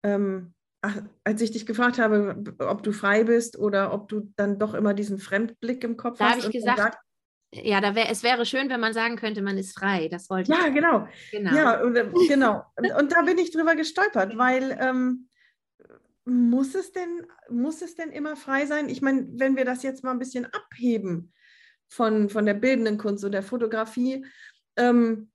[0.03, 4.57] Ähm, ach, als ich dich gefragt habe, ob du frei bist oder ob du dann
[4.57, 6.37] doch immer diesen Fremdblick im Kopf da hast.
[6.37, 6.97] Da habe ich gesagt, sagt,
[7.53, 10.09] ja, da wär, es wäre schön, wenn man sagen könnte, man ist frei.
[10.09, 10.73] Das wollte ja, ich.
[10.73, 11.07] Genau.
[11.31, 11.55] genau.
[11.55, 12.65] Ja, und, äh, genau.
[12.75, 15.29] Und, und, da bin ich drüber gestolpert, weil ähm,
[16.25, 18.89] muss, es denn, muss es denn immer frei sein?
[18.89, 21.33] Ich meine, wenn wir das jetzt mal ein bisschen abheben
[21.87, 24.25] von, von der bildenden Kunst und der Fotografie,
[24.75, 25.31] ähm,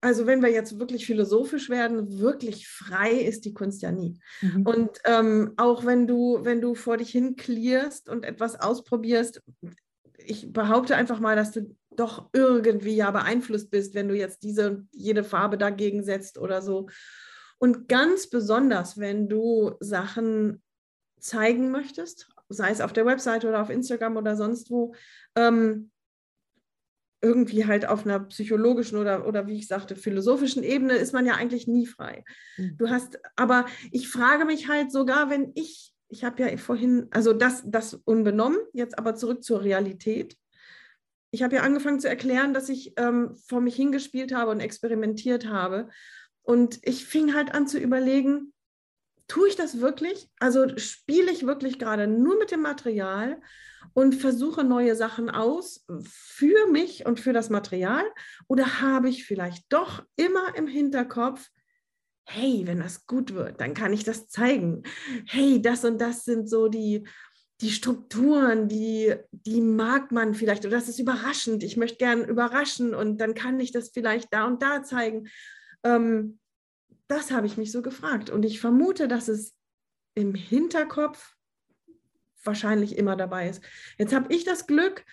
[0.00, 4.18] also wenn wir jetzt wirklich philosophisch werden, wirklich frei ist die Kunst ja nie.
[4.40, 4.66] Mhm.
[4.66, 9.42] Und ähm, auch wenn du, wenn du vor dich hin klärst und etwas ausprobierst,
[10.26, 14.86] ich behaupte einfach mal, dass du doch irgendwie ja beeinflusst bist, wenn du jetzt diese
[14.92, 16.88] jede Farbe dagegen setzt oder so.
[17.58, 20.62] Und ganz besonders, wenn du Sachen
[21.20, 24.94] zeigen möchtest, sei es auf der Webseite oder auf Instagram oder sonst wo,
[25.36, 25.90] ähm,
[27.22, 31.34] irgendwie halt auf einer psychologischen oder, oder wie ich sagte, philosophischen Ebene ist man ja
[31.34, 32.22] eigentlich nie frei.
[32.58, 32.76] Mhm.
[32.76, 37.32] Du hast, aber ich frage mich halt sogar, wenn ich ich habe ja vorhin, also
[37.32, 40.36] das, das unbenommen, jetzt aber zurück zur Realität.
[41.32, 45.48] Ich habe ja angefangen zu erklären, dass ich ähm, vor mich hingespielt habe und experimentiert
[45.48, 45.88] habe.
[46.42, 48.52] Und ich fing halt an zu überlegen,
[49.26, 50.30] tue ich das wirklich?
[50.38, 53.40] Also spiele ich wirklich gerade nur mit dem Material
[53.92, 58.04] und versuche neue Sachen aus für mich und für das Material?
[58.46, 61.50] Oder habe ich vielleicht doch immer im Hinterkopf,
[62.26, 64.82] hey, wenn das gut wird, dann kann ich das zeigen.
[65.26, 67.06] Hey, das und das sind so die,
[67.60, 72.94] die Strukturen, die, die mag man vielleicht, oder das ist überraschend, ich möchte gern überraschen
[72.94, 75.28] und dann kann ich das vielleicht da und da zeigen.
[75.84, 76.38] Ähm,
[77.08, 78.30] das habe ich mich so gefragt.
[78.30, 79.54] Und ich vermute, dass es
[80.14, 81.34] im Hinterkopf
[82.42, 83.62] wahrscheinlich immer dabei ist.
[83.98, 85.04] Jetzt habe ich das Glück,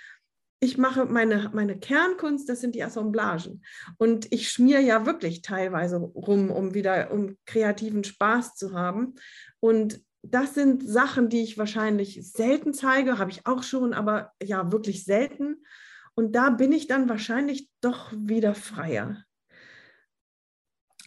[0.63, 3.63] ich mache meine, meine Kernkunst, das sind die Assemblagen.
[3.97, 9.15] Und ich schmiere ja wirklich teilweise rum, um wieder um kreativen Spaß zu haben.
[9.59, 14.71] Und das sind Sachen, die ich wahrscheinlich selten zeige, habe ich auch schon, aber ja,
[14.71, 15.65] wirklich selten.
[16.13, 19.23] Und da bin ich dann wahrscheinlich doch wieder freier.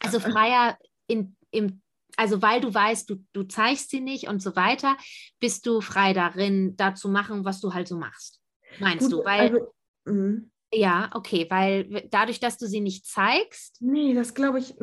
[0.01, 1.81] Also freier in, im
[2.17, 4.97] also weil du weißt, du, du zeigst sie nicht und so weiter,
[5.39, 8.41] bist du frei darin, da zu machen, was du halt so machst
[8.79, 9.25] meinst Gut, du?
[9.25, 10.51] Weil, also, mhm.
[10.73, 13.77] ja, okay, weil dadurch, dass du sie nicht zeigst.
[13.81, 14.75] Nee, das glaube ich.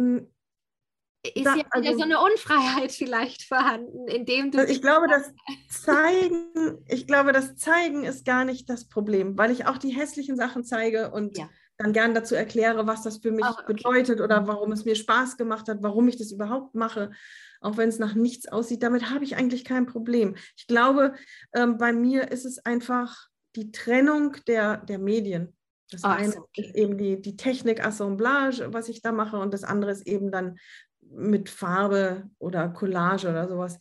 [1.23, 4.65] Ist da, ja wieder also, so eine Unfreiheit vielleicht vorhanden, indem du.
[4.65, 5.31] Ich glaube, das
[5.69, 10.35] Zeigen, ich glaube, das Zeigen ist gar nicht das Problem, weil ich auch die hässlichen
[10.35, 11.47] Sachen zeige und ja.
[11.77, 13.73] dann gern dazu erkläre, was das für mich oh, okay.
[13.73, 17.11] bedeutet oder warum es mir Spaß gemacht hat, warum ich das überhaupt mache,
[17.59, 18.81] auch wenn es nach nichts aussieht.
[18.81, 20.35] Damit habe ich eigentlich kein Problem.
[20.57, 21.13] Ich glaube,
[21.53, 25.55] ähm, bei mir ist es einfach die Trennung der, der Medien.
[25.89, 26.61] Das oh, eine okay.
[26.61, 30.31] ist eben die, die Technik Assemblage, was ich da mache, und das andere ist eben
[30.31, 30.57] dann
[31.13, 33.77] mit Farbe oder Collage oder sowas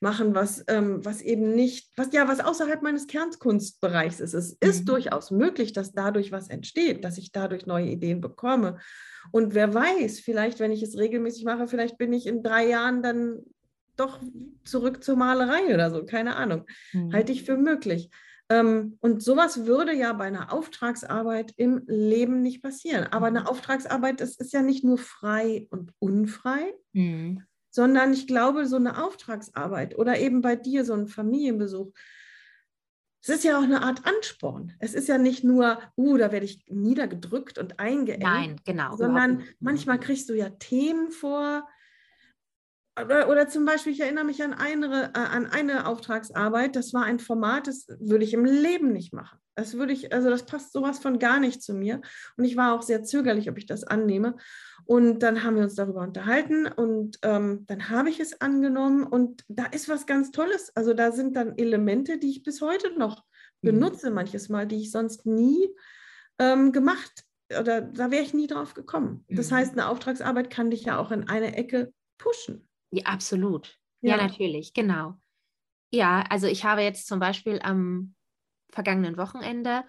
[0.00, 4.32] machen, was, ähm, was eben nicht, was ja, was außerhalb meines Kernkunstbereichs ist.
[4.32, 4.56] Es mhm.
[4.68, 8.78] ist durchaus möglich, dass dadurch was entsteht, dass ich dadurch neue Ideen bekomme.
[9.30, 13.02] Und wer weiß, vielleicht, wenn ich es regelmäßig mache, vielleicht bin ich in drei Jahren
[13.02, 13.40] dann
[13.96, 14.18] doch
[14.64, 16.64] zurück zur Malerei oder so, keine Ahnung.
[16.92, 17.12] Mhm.
[17.12, 18.10] Halte ich für möglich.
[18.50, 23.06] Ähm, und sowas würde ja bei einer Auftragsarbeit im Leben nicht passieren.
[23.12, 23.46] Aber eine mhm.
[23.46, 27.44] Auftragsarbeit, das ist ja nicht nur frei und unfrei, mhm.
[27.70, 31.92] sondern ich glaube, so eine Auftragsarbeit oder eben bei dir so ein Familienbesuch,
[33.22, 34.72] es ist ja auch eine Art Ansporn.
[34.80, 38.22] Es ist ja nicht nur, uh, da werde ich niedergedrückt und eingeengt.
[38.22, 38.96] Nein, genau.
[38.96, 41.68] Sondern manchmal kriegst du ja Themen vor,
[43.04, 47.04] oder, oder, zum Beispiel, ich erinnere mich an eine, äh, an eine Auftragsarbeit, das war
[47.04, 49.38] ein Format, das würde ich im Leben nicht machen.
[49.54, 52.00] Das würde ich, also das passt sowas von gar nicht zu mir.
[52.36, 54.36] Und ich war auch sehr zögerlich, ob ich das annehme.
[54.86, 59.44] Und dann haben wir uns darüber unterhalten und ähm, dann habe ich es angenommen und
[59.48, 60.74] da ist was ganz Tolles.
[60.74, 63.24] Also da sind dann Elemente, die ich bis heute noch
[63.60, 63.72] mhm.
[63.72, 64.16] benutze, mhm.
[64.16, 65.68] manches Mal, die ich sonst nie
[66.38, 67.24] ähm, gemacht
[67.58, 69.24] oder da wäre ich nie drauf gekommen.
[69.28, 69.56] Das mhm.
[69.56, 72.68] heißt, eine Auftragsarbeit kann dich ja auch in eine Ecke pushen.
[72.90, 73.78] Ja, absolut.
[74.00, 74.16] Ja.
[74.16, 75.14] ja, natürlich, genau.
[75.92, 78.14] Ja, also ich habe jetzt zum Beispiel am
[78.70, 79.84] vergangenen Wochenende,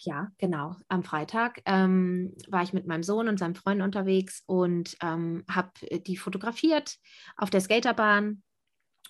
[0.00, 4.96] ja, genau, am Freitag ähm, war ich mit meinem Sohn und seinem Freund unterwegs und
[5.02, 5.72] ähm, habe
[6.06, 6.96] die fotografiert
[7.36, 8.42] auf der Skaterbahn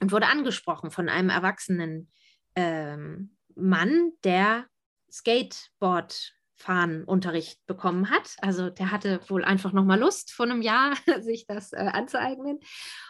[0.00, 2.10] und wurde angesprochen von einem erwachsenen
[2.54, 4.66] ähm, Mann, der
[5.10, 8.34] Skateboard Fahnenunterricht bekommen hat.
[8.40, 12.58] Also der hatte wohl einfach nochmal Lust, vor einem Jahr sich das äh, anzueignen.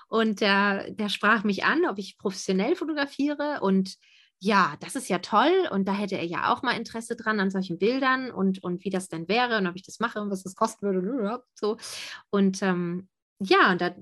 [0.09, 3.61] Und der, der sprach mich an, ob ich professionell fotografiere.
[3.61, 3.97] Und
[4.39, 5.69] ja, das ist ja toll.
[5.71, 8.91] Und da hätte er ja auch mal Interesse dran an solchen Bildern und, und wie
[8.91, 11.43] das denn wäre und ob ich das mache und was das kosten würde.
[11.55, 11.79] So.
[12.31, 13.95] Und ähm, ja, und da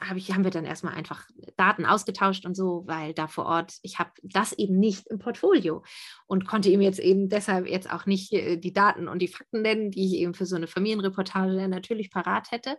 [0.00, 3.74] hab ich, haben wir dann erstmal einfach Daten ausgetauscht und so, weil da vor Ort,
[3.82, 5.84] ich habe das eben nicht im Portfolio
[6.26, 9.62] und konnte ihm jetzt eben deshalb jetzt auch nicht äh, die Daten und die Fakten
[9.62, 12.78] nennen, die ich eben für so eine Familienreportage natürlich parat hätte.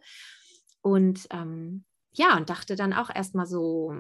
[0.81, 3.93] Und ähm, ja, und dachte dann auch erstmal so,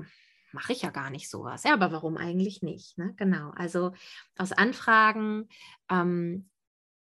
[0.51, 1.63] mache ich ja gar nicht sowas.
[1.63, 2.97] Ja, aber warum eigentlich nicht?
[2.97, 3.13] Ne?
[3.17, 3.91] Genau, also
[4.37, 5.49] aus Anfragen
[5.89, 6.49] ähm,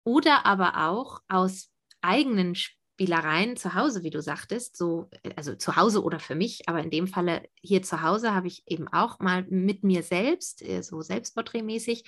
[0.04, 1.70] oder aber auch aus
[2.02, 2.56] eigenen
[2.94, 6.92] Spielereien zu Hause, wie du sagtest, so, also zu Hause oder für mich, aber in
[6.92, 11.02] dem Falle hier zu Hause habe ich eben auch mal mit mir selbst, äh, so
[11.02, 12.04] selbstporträtmäßig,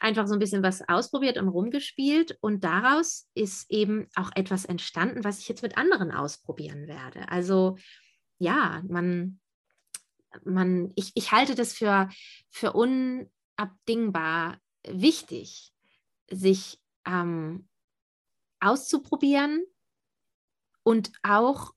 [0.00, 5.24] einfach so ein bisschen was ausprobiert und rumgespielt und daraus ist eben auch etwas entstanden,
[5.24, 7.28] was ich jetzt mit anderen ausprobieren werde.
[7.28, 7.76] Also
[8.38, 9.40] ja, man,
[10.42, 12.08] man, ich, ich halte das für,
[12.48, 15.74] für unabdingbar wichtig,
[16.30, 17.68] sich ähm,
[18.60, 19.64] auszuprobieren,
[20.88, 21.72] und auch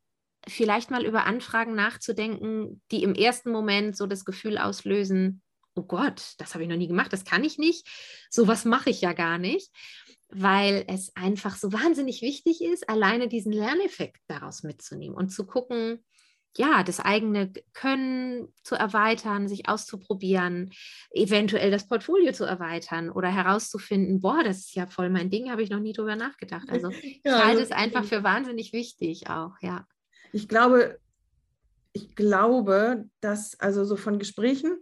[0.47, 5.41] vielleicht mal über Anfragen nachzudenken, die im ersten Moment so das Gefühl auslösen,
[5.75, 7.85] oh Gott, das habe ich noch nie gemacht, das kann ich nicht,
[8.29, 9.69] sowas mache ich ja gar nicht,
[10.29, 16.05] weil es einfach so wahnsinnig wichtig ist, alleine diesen Lerneffekt daraus mitzunehmen und zu gucken,
[16.57, 20.71] ja, das eigene Können zu erweitern, sich auszuprobieren,
[21.11, 25.63] eventuell das Portfolio zu erweitern oder herauszufinden, boah, das ist ja voll mein Ding, habe
[25.63, 26.69] ich noch nie drüber nachgedacht.
[26.69, 29.87] Also ich ja, halte es einfach für wahnsinnig wichtig auch, ja.
[30.33, 30.99] Ich glaube,
[31.93, 34.77] ich glaube, dass also so von Gesprächen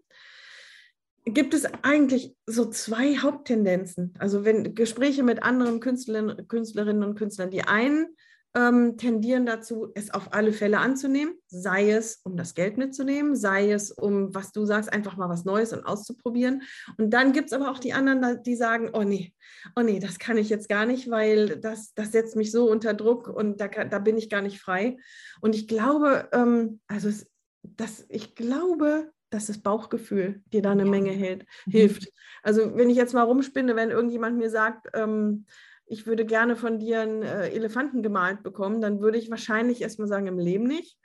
[1.25, 4.13] gibt es eigentlich so zwei Haupttendenzen.
[4.17, 8.15] Also wenn Gespräche mit anderen Künstlerinnen, Künstlerinnen und Künstlern, die einen
[8.55, 13.71] ähm, tendieren dazu, es auf alle Fälle anzunehmen, sei es, um das Geld mitzunehmen, sei
[13.71, 16.63] es, um, was du sagst, einfach mal was Neues und auszuprobieren.
[16.97, 19.33] Und dann gibt es aber auch die anderen, die sagen, oh nee,
[19.75, 22.93] oh nee, das kann ich jetzt gar nicht, weil das, das setzt mich so unter
[22.93, 24.97] Druck und da, da bin ich gar nicht frei.
[25.41, 27.29] Und ich glaube, ähm, also es,
[27.62, 31.71] das, ich glaube, dass das Bauchgefühl dir da eine Menge hält, mhm.
[31.71, 32.12] hilft.
[32.41, 35.45] Also wenn ich jetzt mal rumspinne, wenn irgendjemand mir sagt, ähm,
[35.89, 40.08] ich würde gerne von dir einen äh, Elefanten gemalt bekommen, dann würde ich wahrscheinlich erstmal
[40.08, 40.97] sagen, im Leben nicht.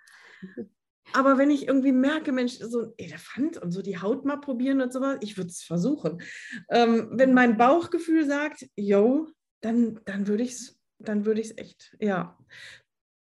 [1.15, 4.81] Aber wenn ich irgendwie merke, Mensch, so ein Elefant und so die Haut mal probieren
[4.81, 6.21] und sowas, ich würde es versuchen.
[6.69, 9.29] Ähm, wenn mein Bauchgefühl sagt, yo,
[9.61, 12.39] dann, dann würde ich es dann echt, ja.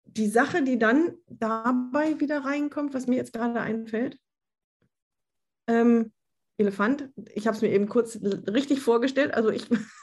[0.04, 4.18] Die Sache, die dann dabei wieder reinkommt, was mir jetzt gerade einfällt,
[5.68, 6.12] ähm,
[6.58, 9.68] Elefant, ich habe es mir eben kurz richtig vorgestellt, also ich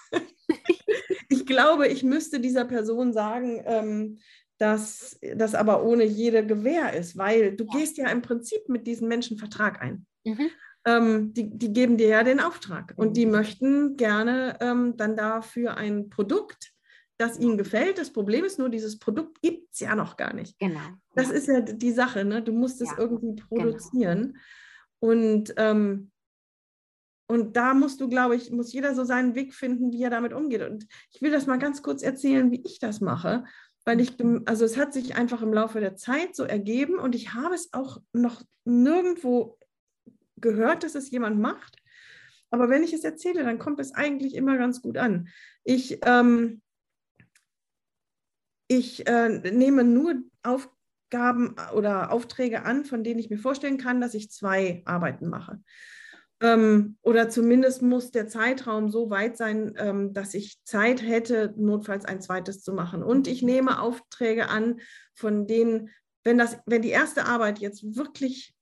[1.49, 4.19] glaube, ich müsste dieser Person sagen, ähm,
[4.59, 7.77] dass das aber ohne jede Gewähr ist, weil du ja.
[7.77, 10.05] gehst ja im Prinzip mit diesen Menschen Vertrag ein.
[10.23, 10.49] Mhm.
[10.85, 13.31] Ähm, die, die, geben dir ja den Auftrag und die mhm.
[13.31, 16.71] möchten gerne ähm, dann dafür ein Produkt,
[17.17, 17.97] das ihnen gefällt.
[17.97, 20.57] Das Problem ist nur, dieses Produkt gibt es ja noch gar nicht.
[20.59, 20.79] Genau.
[21.15, 21.33] Das ja.
[21.33, 22.41] ist ja die Sache, ne?
[22.41, 22.97] du musst es ja.
[22.97, 23.47] irgendwie genau.
[23.49, 24.21] produzieren.
[24.21, 24.39] Genau.
[25.01, 26.11] Und ähm,
[27.29, 30.33] und da musst du, glaube ich, muss jeder so seinen Weg finden, wie er damit
[30.33, 30.63] umgeht.
[30.63, 33.45] Und ich will das mal ganz kurz erzählen, wie ich das mache,
[33.85, 34.15] weil ich,
[34.45, 37.71] also es hat sich einfach im Laufe der Zeit so ergeben und ich habe es
[37.71, 39.59] auch noch nirgendwo
[40.37, 41.77] gehört, dass es jemand macht.
[42.49, 45.27] Aber wenn ich es erzähle, dann kommt es eigentlich immer ganz gut an.
[45.63, 46.63] Ich, ähm,
[48.67, 54.15] ich äh, nehme nur Aufgaben oder Aufträge an, von denen ich mir vorstellen kann, dass
[54.15, 55.61] ich zwei Arbeiten mache.
[56.41, 62.05] Ähm, oder zumindest muss der Zeitraum so weit sein, ähm, dass ich Zeit hätte, notfalls
[62.05, 63.03] ein zweites zu machen.
[63.03, 64.79] Und ich nehme Aufträge an,
[65.13, 65.89] von denen,
[66.23, 68.53] wenn, das, wenn die erste Arbeit jetzt wirklich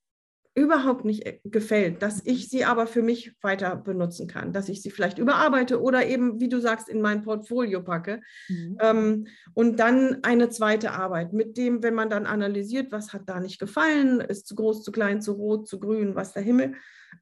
[0.58, 4.82] überhaupt nicht äh, gefällt, dass ich sie aber für mich weiter benutzen kann, dass ich
[4.82, 8.20] sie vielleicht überarbeite oder eben, wie du sagst, in mein Portfolio packe.
[8.48, 8.78] Mhm.
[8.80, 13.40] Ähm, und dann eine zweite Arbeit mit dem, wenn man dann analysiert, was hat da
[13.40, 16.74] nicht gefallen, ist zu groß, zu klein, zu rot, zu grün, was der Himmel,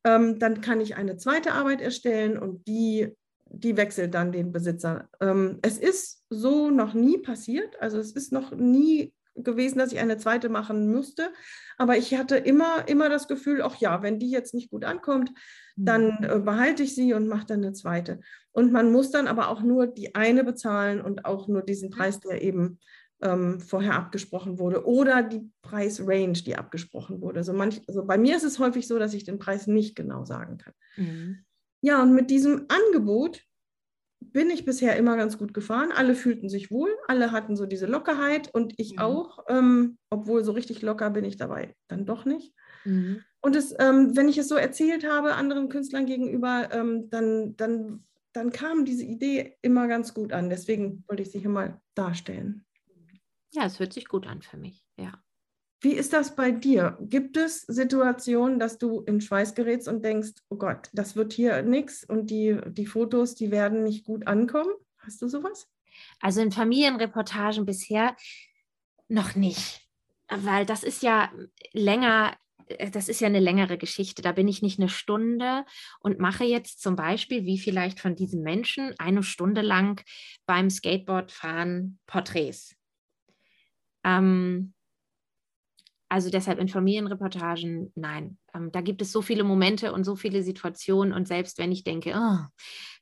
[0.04, 3.14] ähm, dann kann ich eine zweite Arbeit erstellen und die,
[3.50, 5.08] die wechselt dann den Besitzer.
[5.20, 9.98] Ähm, es ist so noch nie passiert, also es ist noch nie gewesen, dass ich
[9.98, 11.30] eine zweite machen müsste.
[11.78, 15.30] Aber ich hatte immer, immer das Gefühl, ach ja, wenn die jetzt nicht gut ankommt,
[15.76, 16.24] dann mhm.
[16.24, 18.20] äh, behalte ich sie und mache dann eine zweite.
[18.52, 22.20] Und man muss dann aber auch nur die eine bezahlen und auch nur diesen Preis,
[22.20, 22.78] der eben
[23.22, 27.38] ähm, vorher abgesprochen wurde oder die Preisrange, die abgesprochen wurde.
[27.38, 30.24] Also, manch, also bei mir ist es häufig so, dass ich den Preis nicht genau
[30.24, 30.74] sagen kann.
[30.96, 31.44] Mhm.
[31.82, 33.42] Ja, und mit diesem Angebot
[34.20, 35.92] bin ich bisher immer ganz gut gefahren.
[35.94, 38.98] Alle fühlten sich wohl, alle hatten so diese Lockerheit und ich mhm.
[38.98, 42.54] auch, ähm, obwohl so richtig locker bin ich dabei dann doch nicht.
[42.84, 43.22] Mhm.
[43.40, 48.04] Und es, ähm, wenn ich es so erzählt habe anderen Künstlern gegenüber, ähm, dann, dann,
[48.32, 50.50] dann kam diese Idee immer ganz gut an.
[50.50, 52.64] Deswegen wollte ich sie hier mal darstellen.
[53.52, 55.12] Ja, es hört sich gut an für mich, ja.
[55.80, 56.96] Wie ist das bei dir?
[57.02, 61.62] Gibt es Situationen, dass du in Schweiß gerätst und denkst, oh Gott, das wird hier
[61.62, 64.72] nichts und die, die Fotos, die werden nicht gut ankommen?
[64.98, 65.68] Hast du sowas?
[66.20, 68.16] Also in Familienreportagen bisher
[69.08, 69.82] noch nicht,
[70.28, 71.30] weil das ist ja
[71.72, 72.36] länger,
[72.92, 74.22] das ist ja eine längere Geschichte.
[74.22, 75.64] Da bin ich nicht eine Stunde
[76.00, 80.02] und mache jetzt zum Beispiel, wie vielleicht von diesen Menschen, eine Stunde lang
[80.46, 82.74] beim Skateboardfahren Porträts.
[84.04, 84.74] Ähm,
[86.08, 88.38] also deshalb in Familienreportagen, nein.
[88.54, 91.82] Ähm, da gibt es so viele Momente und so viele Situationen und selbst wenn ich
[91.82, 92.38] denke, oh,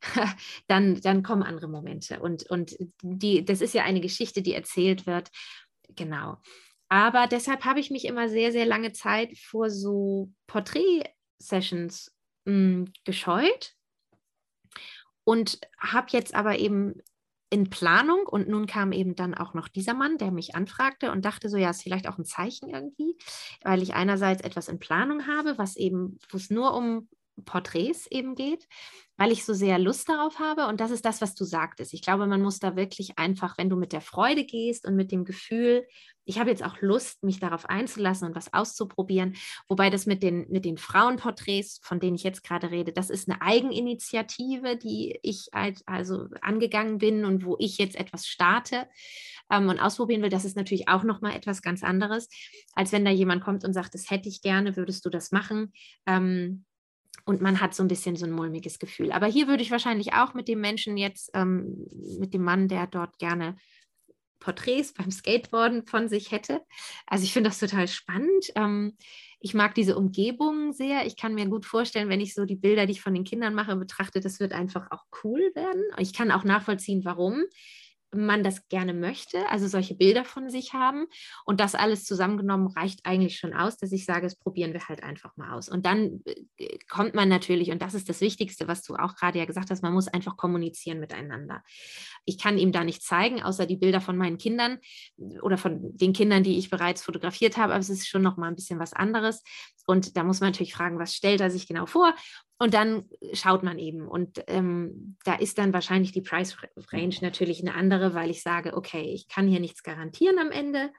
[0.68, 2.20] dann, dann kommen andere Momente.
[2.20, 5.30] Und, und die, das ist ja eine Geschichte, die erzählt wird.
[5.96, 6.38] Genau.
[6.88, 12.14] Aber deshalb habe ich mich immer sehr, sehr lange Zeit vor so Porträt-Sessions
[12.46, 13.74] hm, gescheut
[15.24, 17.00] und habe jetzt aber eben
[17.54, 21.24] in Planung und nun kam eben dann auch noch dieser Mann, der mich anfragte und
[21.24, 23.16] dachte so, ja, ist vielleicht auch ein Zeichen irgendwie,
[23.62, 27.08] weil ich einerseits etwas in Planung habe, was eben, wo es nur um
[27.44, 28.66] Porträts eben geht,
[29.16, 30.66] weil ich so sehr Lust darauf habe.
[30.66, 31.94] Und das ist das, was du sagtest.
[31.94, 35.12] Ich glaube, man muss da wirklich einfach, wenn du mit der Freude gehst und mit
[35.12, 35.86] dem Gefühl,
[36.24, 39.36] ich habe jetzt auch Lust, mich darauf einzulassen und was auszuprobieren.
[39.68, 43.28] Wobei das mit den, mit den Frauenporträts, von denen ich jetzt gerade rede, das ist
[43.28, 48.86] eine Eigeninitiative, die ich also angegangen bin und wo ich jetzt etwas starte
[49.50, 50.30] ähm, und ausprobieren will.
[50.30, 52.28] Das ist natürlich auch nochmal etwas ganz anderes,
[52.74, 55.72] als wenn da jemand kommt und sagt, das hätte ich gerne, würdest du das machen?
[56.06, 56.64] Ähm,
[57.24, 59.12] und man hat so ein bisschen so ein mulmiges Gefühl.
[59.12, 61.86] Aber hier würde ich wahrscheinlich auch mit dem Menschen jetzt, ähm,
[62.18, 63.56] mit dem Mann, der dort gerne
[64.40, 66.60] Porträts beim Skateboarden von sich hätte.
[67.06, 68.52] Also ich finde das total spannend.
[68.54, 68.96] Ähm,
[69.40, 71.06] ich mag diese Umgebung sehr.
[71.06, 73.54] Ich kann mir gut vorstellen, wenn ich so die Bilder, die ich von den Kindern
[73.54, 75.82] mache, betrachte, das wird einfach auch cool werden.
[75.98, 77.42] Ich kann auch nachvollziehen, warum
[78.14, 81.06] man das gerne möchte, also solche Bilder von sich haben.
[81.44, 85.02] Und das alles zusammengenommen reicht eigentlich schon aus, dass ich sage, das probieren wir halt
[85.02, 85.68] einfach mal aus.
[85.68, 86.22] Und dann
[86.56, 89.70] äh, kommt man natürlich, und das ist das Wichtigste, was du auch gerade ja gesagt
[89.70, 91.62] hast, man muss einfach kommunizieren miteinander.
[92.24, 94.78] Ich kann ihm da nichts zeigen, außer die Bilder von meinen Kindern
[95.42, 98.48] oder von den Kindern, die ich bereits fotografiert habe, aber es ist schon noch mal
[98.48, 99.42] ein bisschen was anderes.
[99.86, 102.14] Und da muss man natürlich fragen, was stellt er sich genau vor?
[102.64, 104.08] Und dann schaut man eben.
[104.08, 106.56] Und ähm, da ist dann wahrscheinlich die Price
[106.90, 110.90] Range natürlich eine andere, weil ich sage, okay, ich kann hier nichts garantieren am Ende.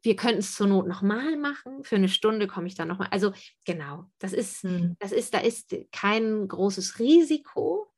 [0.00, 1.84] Wir könnten es zur Not nochmal machen.
[1.84, 3.08] Für eine Stunde komme ich dann nochmal.
[3.10, 3.34] Also
[3.66, 4.96] genau, das ist, hm.
[5.00, 7.92] das ist, da ist kein großes Risiko,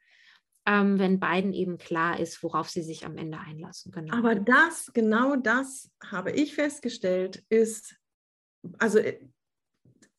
[0.66, 3.92] ähm, wenn beiden eben klar ist, worauf sie sich am Ende einlassen.
[3.92, 4.12] Genau.
[4.12, 7.94] Aber das, genau das habe ich festgestellt, ist,
[8.80, 9.20] also äh,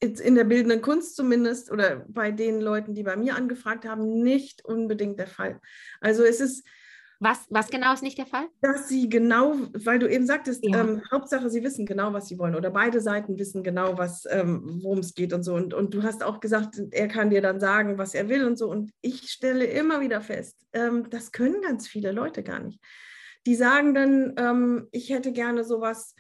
[0.06, 4.64] in der bildenden Kunst zumindest oder bei den Leuten, die bei mir angefragt haben, nicht
[4.66, 5.60] unbedingt der Fall.
[6.02, 6.66] Also es ist.
[7.22, 8.48] Was, was genau ist nicht der Fall?
[8.62, 10.82] Dass sie genau, weil du eben sagtest, ja.
[10.82, 13.98] ähm, Hauptsache, sie wissen genau, was sie wollen oder beide Seiten wissen genau,
[14.30, 15.56] ähm, worum es geht und so.
[15.56, 18.58] Und, und du hast auch gesagt, er kann dir dann sagen, was er will und
[18.58, 18.70] so.
[18.70, 22.82] Und ich stelle immer wieder fest, ähm, das können ganz viele Leute gar nicht.
[23.46, 26.16] Die sagen dann, ähm, ich hätte gerne sowas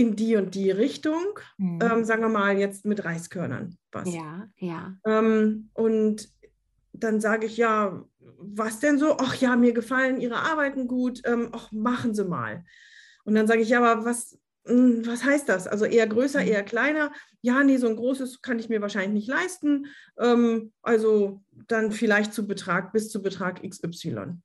[0.00, 1.78] in die und die Richtung, mhm.
[1.82, 4.12] ähm, sagen wir mal jetzt mit Reiskörnern was.
[4.14, 4.96] Ja, ja.
[5.04, 6.28] Ähm, und
[6.92, 8.02] dann sage ich, ja,
[8.38, 9.16] was denn so?
[9.18, 12.64] Ach ja, mir gefallen Ihre Arbeiten gut, ähm, ach, machen Sie mal.
[13.24, 15.66] Und dann sage ich, ja, aber was, mh, hm, was heißt das?
[15.66, 16.48] Also eher größer, mhm.
[16.48, 17.12] eher kleiner?
[17.42, 19.86] Ja, nee, so ein großes kann ich mir wahrscheinlich nicht leisten.
[20.18, 24.38] Ähm, also dann vielleicht zu Betrag, bis zu Betrag XY.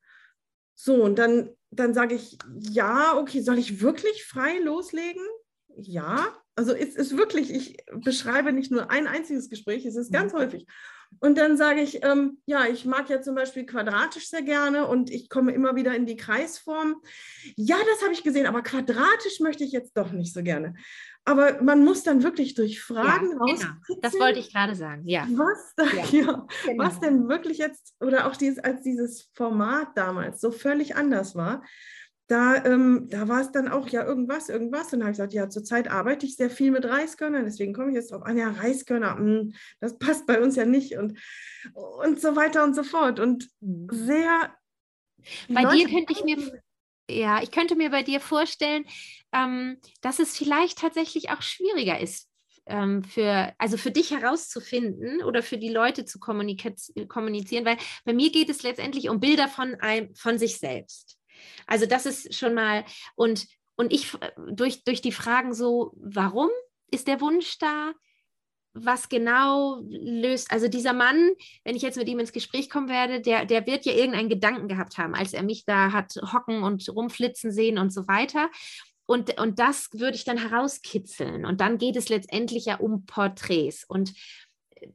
[0.78, 5.24] So, und dann, dann sage ich, ja, okay, soll ich wirklich frei loslegen?
[5.78, 10.34] Ja, also es ist wirklich, ich beschreibe nicht nur ein einziges Gespräch, es ist ganz
[10.34, 10.38] mhm.
[10.38, 10.68] häufig.
[11.20, 15.10] Und dann sage ich, ähm, ja, ich mag ja zum Beispiel quadratisch sehr gerne und
[15.10, 17.02] ich komme immer wieder in die Kreisform.
[17.56, 20.76] Ja, das habe ich gesehen, aber quadratisch möchte ich jetzt doch nicht so gerne.
[21.24, 23.60] Aber man muss dann wirklich durch Fragen ja, raus.
[23.60, 24.00] Genau.
[24.02, 25.28] Das wollte ich gerade sagen, ja.
[25.32, 26.04] Was, da, ja.
[26.12, 26.84] ja genau.
[26.84, 31.64] was denn wirklich jetzt, oder auch dieses, als dieses Format damals so völlig anders war,
[32.28, 34.92] da, ähm, da war es dann auch ja irgendwas, irgendwas.
[34.92, 37.90] Und da habe ich gesagt, ja, zurzeit arbeite ich sehr viel mit Reiskörnern, deswegen komme
[37.90, 41.20] ich jetzt drauf an, ja, Reiskörner, mh, hm, das passt bei uns ja nicht und,
[41.74, 43.20] und so weiter und so fort.
[43.20, 43.88] Und mhm.
[43.92, 44.56] sehr.
[45.50, 46.62] Bei Leute dir könnte ich mir,
[47.10, 48.86] ja, ich könnte mir bei dir vorstellen,
[49.32, 52.30] ähm, dass es vielleicht tatsächlich auch schwieriger ist,
[52.66, 58.32] ähm, für, also für dich herauszufinden oder für die Leute zu kommunizieren, weil bei mir
[58.32, 61.20] geht es letztendlich um Bilder von, einem, von sich selbst.
[61.68, 64.18] Also das ist schon mal, und, und ich
[64.52, 66.50] durch, durch die Fragen so, warum
[66.92, 67.94] ist der Wunsch da?
[68.76, 70.52] was genau löst.
[70.52, 71.32] Also dieser Mann,
[71.64, 74.68] wenn ich jetzt mit ihm ins Gespräch kommen werde, der, der wird ja irgendeinen Gedanken
[74.68, 78.50] gehabt haben, als er mich da hat hocken und rumflitzen sehen und so weiter.
[79.08, 81.46] Und, und das würde ich dann herauskitzeln.
[81.46, 83.86] Und dann geht es letztendlich ja um Porträts.
[83.88, 84.14] Und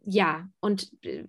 [0.04, 1.24] ja, und äh,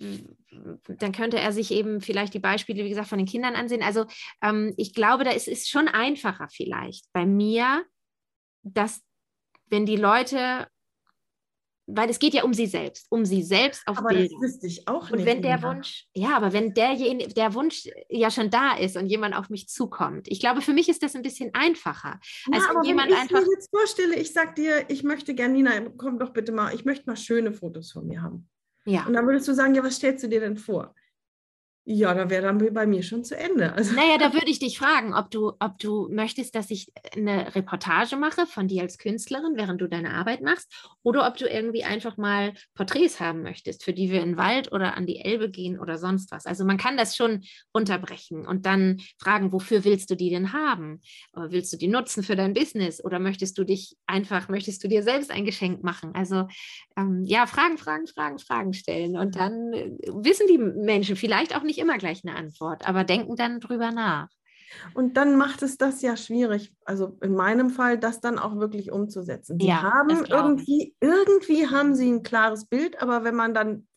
[0.87, 3.83] dann könnte er sich eben vielleicht die Beispiele, wie gesagt, von den Kindern ansehen.
[3.83, 4.05] Also
[4.41, 7.85] ähm, ich glaube, da ist es schon einfacher vielleicht bei mir,
[8.63, 9.01] dass
[9.67, 10.67] wenn die Leute
[11.95, 14.41] weil es geht ja um sie selbst, um sie selbst auf aber Bildung.
[14.41, 15.19] Das wüsste ich auch nicht.
[15.19, 15.69] Und wenn der mehr.
[15.69, 19.67] Wunsch, ja, aber wenn derjenige, der Wunsch ja schon da ist und jemand auf mich
[19.67, 22.19] zukommt, ich glaube, für mich ist das ein bisschen einfacher.
[22.51, 23.41] Ja, als wenn jemand wenn ich einfach.
[23.41, 26.85] mir jetzt vorstelle, ich sag dir, ich möchte gerne, Nina, komm doch bitte mal, ich
[26.85, 28.49] möchte mal schöne Fotos von mir haben.
[28.85, 29.05] Ja.
[29.05, 30.95] Und dann würdest du sagen, ja, was stellst du dir denn vor?
[31.93, 33.73] Ja, da wäre dann bei mir schon zu Ende.
[33.81, 33.95] Also.
[33.95, 38.15] Naja, da würde ich dich fragen, ob du, ob du möchtest, dass ich eine Reportage
[38.15, 40.71] mache von dir als Künstlerin, während du deine Arbeit machst,
[41.03, 44.71] oder ob du irgendwie einfach mal Porträts haben möchtest, für die wir in den Wald
[44.71, 46.45] oder an die Elbe gehen oder sonst was.
[46.45, 51.01] Also man kann das schon unterbrechen und dann fragen, wofür willst du die denn haben?
[51.33, 55.01] Willst du die nutzen für dein Business oder möchtest du dich einfach, möchtest du dir
[55.01, 56.11] selbst ein Geschenk machen?
[56.13, 56.47] Also
[56.97, 61.63] ähm, ja, Fragen, Fragen, Fragen, Fragen stellen und dann äh, wissen die Menschen vielleicht auch
[61.63, 64.29] nicht immer gleich eine Antwort, aber denken dann drüber nach.
[64.93, 68.91] Und dann macht es das ja schwierig, also in meinem Fall, das dann auch wirklich
[68.91, 69.59] umzusetzen.
[69.59, 73.87] Sie ja, haben irgendwie, irgendwie haben sie ein klares Bild, aber wenn man dann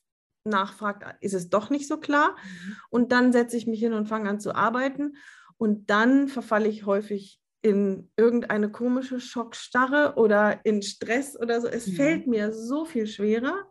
[0.44, 2.32] nachfragt, ist es doch nicht so klar.
[2.32, 2.76] Mhm.
[2.90, 5.16] Und dann setze ich mich hin und fange an zu arbeiten.
[5.56, 11.68] Und dann verfalle ich häufig in irgendeine komische Schockstarre oder in Stress oder so.
[11.68, 11.92] Es mhm.
[11.92, 13.66] fällt mir so viel schwerer.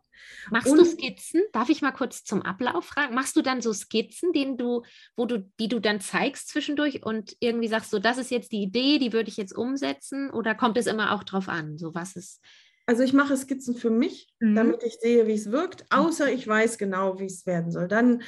[0.52, 1.42] Machst und, du Skizzen?
[1.52, 3.16] Darf ich mal kurz zum Ablauf fragen?
[3.16, 4.84] Machst du dann so Skizzen, denen du,
[5.16, 8.64] wo du, die du dann zeigst zwischendurch und irgendwie sagst, so, das ist jetzt die
[8.64, 10.30] Idee, die würde ich jetzt umsetzen?
[10.32, 11.78] Oder kommt es immer auch drauf an?
[11.78, 12.42] So was ist.
[12.86, 14.56] Also ich mache Skizzen für mich, mhm.
[14.56, 17.88] damit ich sehe, wie es wirkt, außer ich weiß genau, wie es werden soll.
[17.88, 18.24] Dann,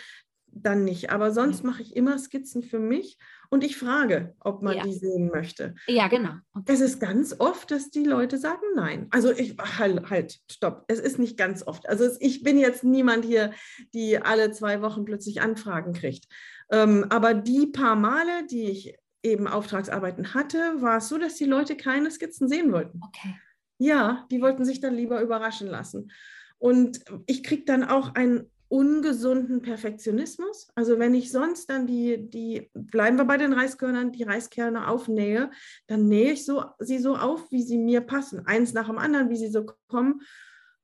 [0.47, 1.09] dann nicht.
[1.09, 3.17] Aber sonst mache ich immer Skizzen für mich
[3.56, 4.84] und ich frage, ob man ja.
[4.84, 5.76] die sehen möchte.
[5.88, 6.34] Ja, genau.
[6.53, 6.74] Okay.
[6.74, 9.08] Es ist ganz oft, dass die Leute sagen nein.
[9.12, 10.84] Also ich halt, halt, stopp.
[10.89, 11.88] Es ist nicht ganz oft.
[11.88, 13.53] Also ich bin jetzt niemand hier,
[13.93, 16.26] die alle zwei Wochen plötzlich Anfragen kriegt.
[16.70, 21.45] Ähm, aber die paar Male, die ich eben Auftragsarbeiten hatte, war es so, dass die
[21.45, 22.99] Leute keine Skizzen sehen wollten.
[23.08, 23.36] Okay.
[23.78, 26.12] Ja, die wollten sich dann lieber überraschen lassen.
[26.58, 30.70] Und ich kriege dann auch ein ungesunden Perfektionismus.
[30.76, 35.51] Also wenn ich sonst dann die, die, bleiben wir bei den Reiskörnern, die Reiskerne aufnähe,
[35.88, 38.45] dann nähe ich so, sie so auf, wie sie mir passen.
[38.45, 40.22] Eins nach dem anderen, wie sie so kommen.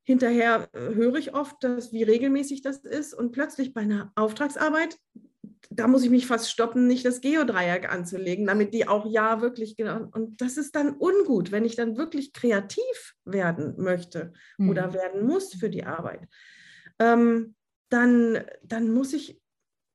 [0.03, 3.13] Hinterher äh, höre ich oft, dass, wie regelmäßig das ist.
[3.13, 4.97] Und plötzlich bei einer Auftragsarbeit,
[5.69, 9.75] da muss ich mich fast stoppen, nicht das Geodreieck anzulegen, damit die auch ja wirklich
[9.75, 10.07] genau.
[10.11, 14.69] Und das ist dann ungut, wenn ich dann wirklich kreativ werden möchte mhm.
[14.69, 16.27] oder werden muss für die Arbeit.
[16.99, 17.55] Ähm,
[17.91, 19.39] dann, dann muss ich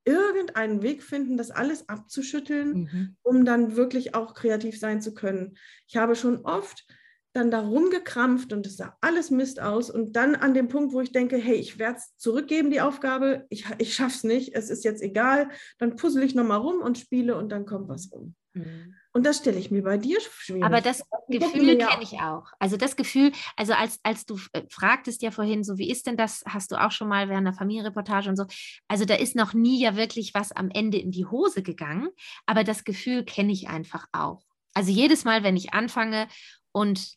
[0.05, 3.17] irgendeinen Weg finden, das alles abzuschütteln, mhm.
[3.23, 5.57] um dann wirklich auch kreativ sein zu können.
[5.89, 6.87] Ich habe schon oft
[7.33, 11.01] dann da rumgekrampft und es sah alles Mist aus und dann an dem Punkt, wo
[11.01, 14.71] ich denke, hey, ich werde es zurückgeben, die Aufgabe, ich, ich schaffe es nicht, es
[14.71, 18.35] ist jetzt egal, dann puzzle ich nochmal rum und spiele und dann kommt was rum.
[18.55, 18.95] Mhm.
[19.17, 20.63] Und das stelle ich mir bei dir schwierig.
[20.63, 22.53] Aber das Gefühl kenne ich auch.
[22.59, 26.19] Also das Gefühl, also als, als du äh, fragtest ja vorhin, so wie ist denn
[26.19, 28.45] das, hast du auch schon mal während der Familienreportage und so,
[28.89, 32.11] also da ist noch nie ja wirklich was am Ende in die Hose gegangen,
[32.45, 34.43] aber das Gefühl kenne ich einfach auch.
[34.75, 36.29] Also jedes Mal, wenn ich anfange
[36.73, 37.15] und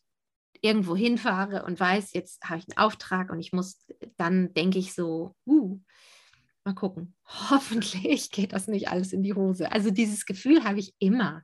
[0.61, 3.85] irgendwo hinfahre und weiß, jetzt habe ich einen Auftrag und ich muss,
[4.15, 5.81] dann denke ich so, uh,
[6.65, 7.15] mal gucken,
[7.49, 9.71] hoffentlich geht das nicht alles in die Hose.
[9.71, 11.43] Also dieses Gefühl habe ich immer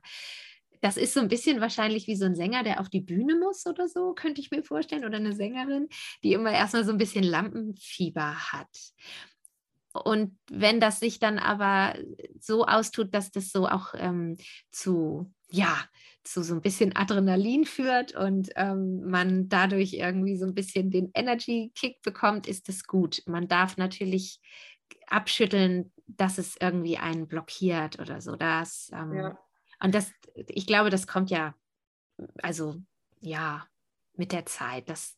[0.80, 3.66] das ist so ein bisschen wahrscheinlich wie so ein Sänger, der auf die Bühne muss
[3.66, 5.88] oder so, könnte ich mir vorstellen, oder eine Sängerin,
[6.22, 8.68] die immer erstmal so ein bisschen Lampenfieber hat.
[9.92, 11.94] Und wenn das sich dann aber
[12.38, 14.36] so austut, dass das so auch ähm,
[14.70, 15.76] zu, ja,
[16.22, 21.10] zu so ein bisschen Adrenalin führt und ähm, man dadurch irgendwie so ein bisschen den
[21.14, 23.22] Energy-Kick bekommt, ist das gut.
[23.26, 24.40] Man darf natürlich
[25.06, 28.36] abschütteln, dass es irgendwie einen blockiert oder so.
[28.36, 29.38] Das, ähm, ja.
[29.80, 31.54] Und das, ich glaube, das kommt ja,
[32.42, 32.76] also
[33.20, 33.66] ja,
[34.14, 34.88] mit der Zeit.
[34.88, 35.15] Das,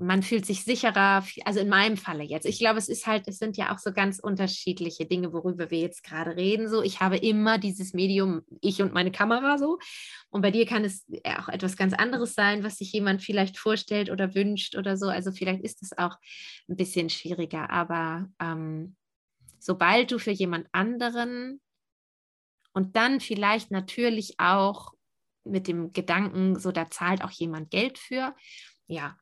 [0.00, 2.46] man fühlt sich sicherer, also in meinem Falle jetzt.
[2.46, 5.80] Ich glaube, es ist halt, es sind ja auch so ganz unterschiedliche Dinge, worüber wir
[5.80, 6.68] jetzt gerade reden.
[6.68, 9.78] So, ich habe immer dieses Medium, ich und meine Kamera so.
[10.30, 14.08] Und bei dir kann es auch etwas ganz anderes sein, was sich jemand vielleicht vorstellt
[14.08, 15.08] oder wünscht oder so.
[15.08, 16.16] Also vielleicht ist es auch
[16.68, 17.68] ein bisschen schwieriger.
[17.68, 18.94] Aber ähm,
[19.58, 21.60] sobald du für jemand anderen
[22.72, 24.92] und dann vielleicht natürlich auch
[25.42, 28.36] mit dem Gedanken, so da zahlt auch jemand Geld für,
[28.86, 29.16] ja,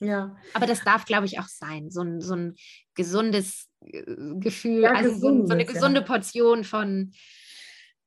[0.00, 0.36] ja.
[0.54, 1.90] Aber das darf, glaube ich, auch sein.
[1.90, 2.54] So ein, so ein
[2.94, 4.02] gesundes äh,
[4.38, 6.06] Gefühl, ja, also so, so, eine gesunde ja.
[6.06, 7.12] Portion von,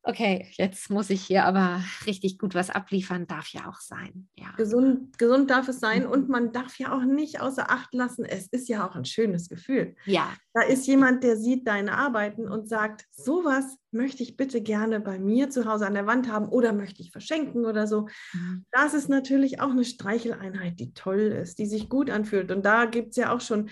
[0.04, 4.30] okay, jetzt muss ich hier aber richtig gut was abliefern, darf ja auch sein.
[4.36, 4.52] Ja.
[4.58, 6.12] Gesund, gesund darf es sein mhm.
[6.12, 9.50] und man darf ja auch nicht außer Acht lassen, es ist ja auch ein schönes
[9.50, 9.96] Gefühl.
[10.06, 10.34] Ja.
[10.54, 15.20] Da ist jemand, der sieht deine Arbeiten und sagt, sowas möchte ich bitte gerne bei
[15.20, 18.08] mir zu Hause an der Wand haben oder möchte ich verschenken oder so.
[18.34, 18.66] Mhm.
[18.72, 22.52] Das ist natürlich auch eine Streicheleinheit, die toll ist, die sich gut anfühlt.
[22.52, 23.70] Und da gibt es ja auch schon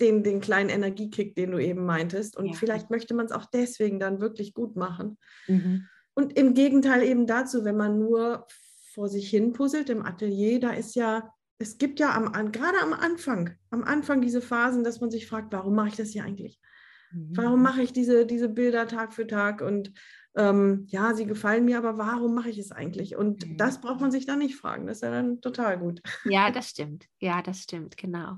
[0.00, 2.36] den, den kleinen Energiekick, den du eben meintest.
[2.36, 2.52] Und ja.
[2.54, 5.18] vielleicht möchte man es auch deswegen dann wirklich gut machen.
[5.46, 5.86] Mhm.
[6.14, 8.46] Und im Gegenteil eben dazu, wenn man nur
[8.94, 12.92] vor sich hin puzzelt im Atelier, da ist ja, es gibt ja am, gerade am
[12.92, 16.60] Anfang, am Anfang diese Phasen, dass man sich fragt, warum mache ich das hier eigentlich?
[17.12, 17.32] Mhm.
[17.36, 19.60] Warum mache ich diese, diese Bilder Tag für Tag?
[19.60, 19.92] Und
[20.36, 23.16] ähm, ja, sie gefallen mir, aber warum mache ich es eigentlich?
[23.16, 23.56] Und mhm.
[23.56, 24.86] das braucht man sich dann nicht fragen.
[24.86, 26.02] Das ist ja dann total gut.
[26.24, 27.06] Ja, das stimmt.
[27.18, 28.36] Ja, das stimmt, genau.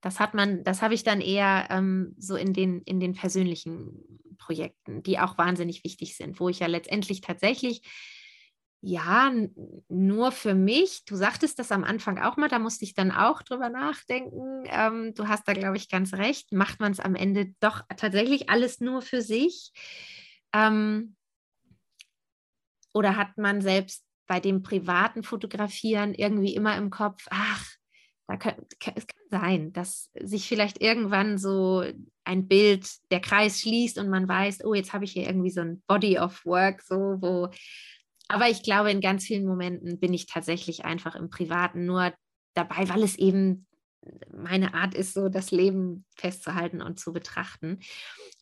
[0.00, 4.18] Das hat man, das habe ich dann eher ähm, so in den, in den persönlichen
[4.38, 7.82] Projekten, die auch wahnsinnig wichtig sind, wo ich ja letztendlich tatsächlich
[8.80, 9.32] ja,
[9.88, 11.04] nur für mich.
[11.04, 14.64] Du sagtest das am Anfang auch mal, da musste ich dann auch drüber nachdenken.
[14.66, 16.52] Ähm, du hast da, glaube ich, ganz recht.
[16.52, 19.72] Macht man es am Ende doch tatsächlich alles nur für sich?
[20.52, 21.16] Ähm,
[22.94, 27.67] oder hat man selbst bei dem privaten Fotografieren irgendwie immer im Kopf, ach,
[28.28, 28.54] da kann,
[28.94, 31.82] es kann sein, dass sich vielleicht irgendwann so
[32.24, 35.62] ein Bild, der Kreis schließt und man weiß, oh, jetzt habe ich hier irgendwie so
[35.62, 37.48] ein Body of Work, so wo.
[38.28, 42.12] Aber ich glaube, in ganz vielen Momenten bin ich tatsächlich einfach im Privaten nur
[42.52, 43.66] dabei, weil es eben
[44.32, 47.80] meine Art ist, so das Leben festzuhalten und zu betrachten.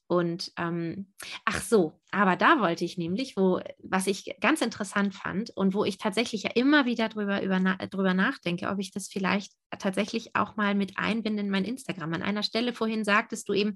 [0.09, 1.13] Und ähm,
[1.45, 5.85] ach so, aber da wollte ich nämlich, wo, was ich ganz interessant fand und wo
[5.85, 10.57] ich tatsächlich ja immer wieder drüber, über, drüber nachdenke, ob ich das vielleicht tatsächlich auch
[10.57, 12.15] mal mit einbinde in mein Instagram.
[12.15, 13.75] An einer Stelle vorhin sagtest du eben,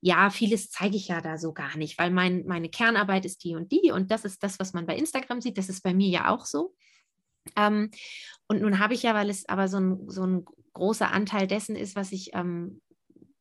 [0.00, 3.54] ja, vieles zeige ich ja da so gar nicht, weil mein, meine Kernarbeit ist die
[3.54, 5.58] und die und das ist das, was man bei Instagram sieht.
[5.58, 6.74] Das ist bei mir ja auch so.
[7.56, 7.90] Ähm,
[8.48, 11.76] und nun habe ich ja, weil es aber so ein, so ein großer Anteil dessen
[11.76, 12.80] ist, was ich ähm,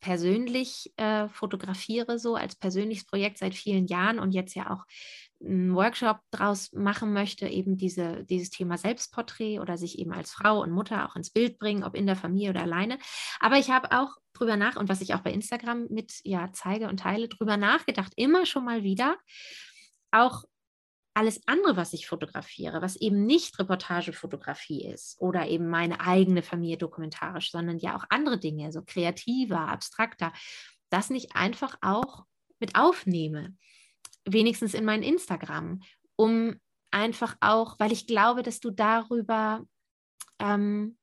[0.02, 4.84] persönlich äh, fotografiere, so als persönliches Projekt seit vielen Jahren und jetzt ja auch
[5.44, 10.62] einen Workshop draus machen möchte, eben diese, dieses Thema Selbstporträt oder sich eben als Frau
[10.62, 12.98] und Mutter auch ins Bild bringen, ob in der Familie oder alleine.
[13.40, 16.90] Aber ich habe auch drüber nach und was ich auch bei Instagram mit ja zeige
[16.90, 19.18] und teile, drüber nachgedacht, immer schon mal wieder,
[20.12, 20.44] auch
[21.14, 26.78] alles andere, was ich fotografiere, was eben nicht Reportagefotografie ist oder eben meine eigene Familie
[26.78, 30.32] dokumentarisch, sondern ja auch andere Dinge, so kreativer, abstrakter,
[30.90, 32.26] das nicht einfach auch
[32.60, 33.56] mit aufnehme,
[34.26, 35.82] wenigstens in mein Instagram,
[36.16, 36.56] um
[36.92, 39.66] einfach auch, weil ich glaube, dass du darüber
[40.40, 40.98] ähm,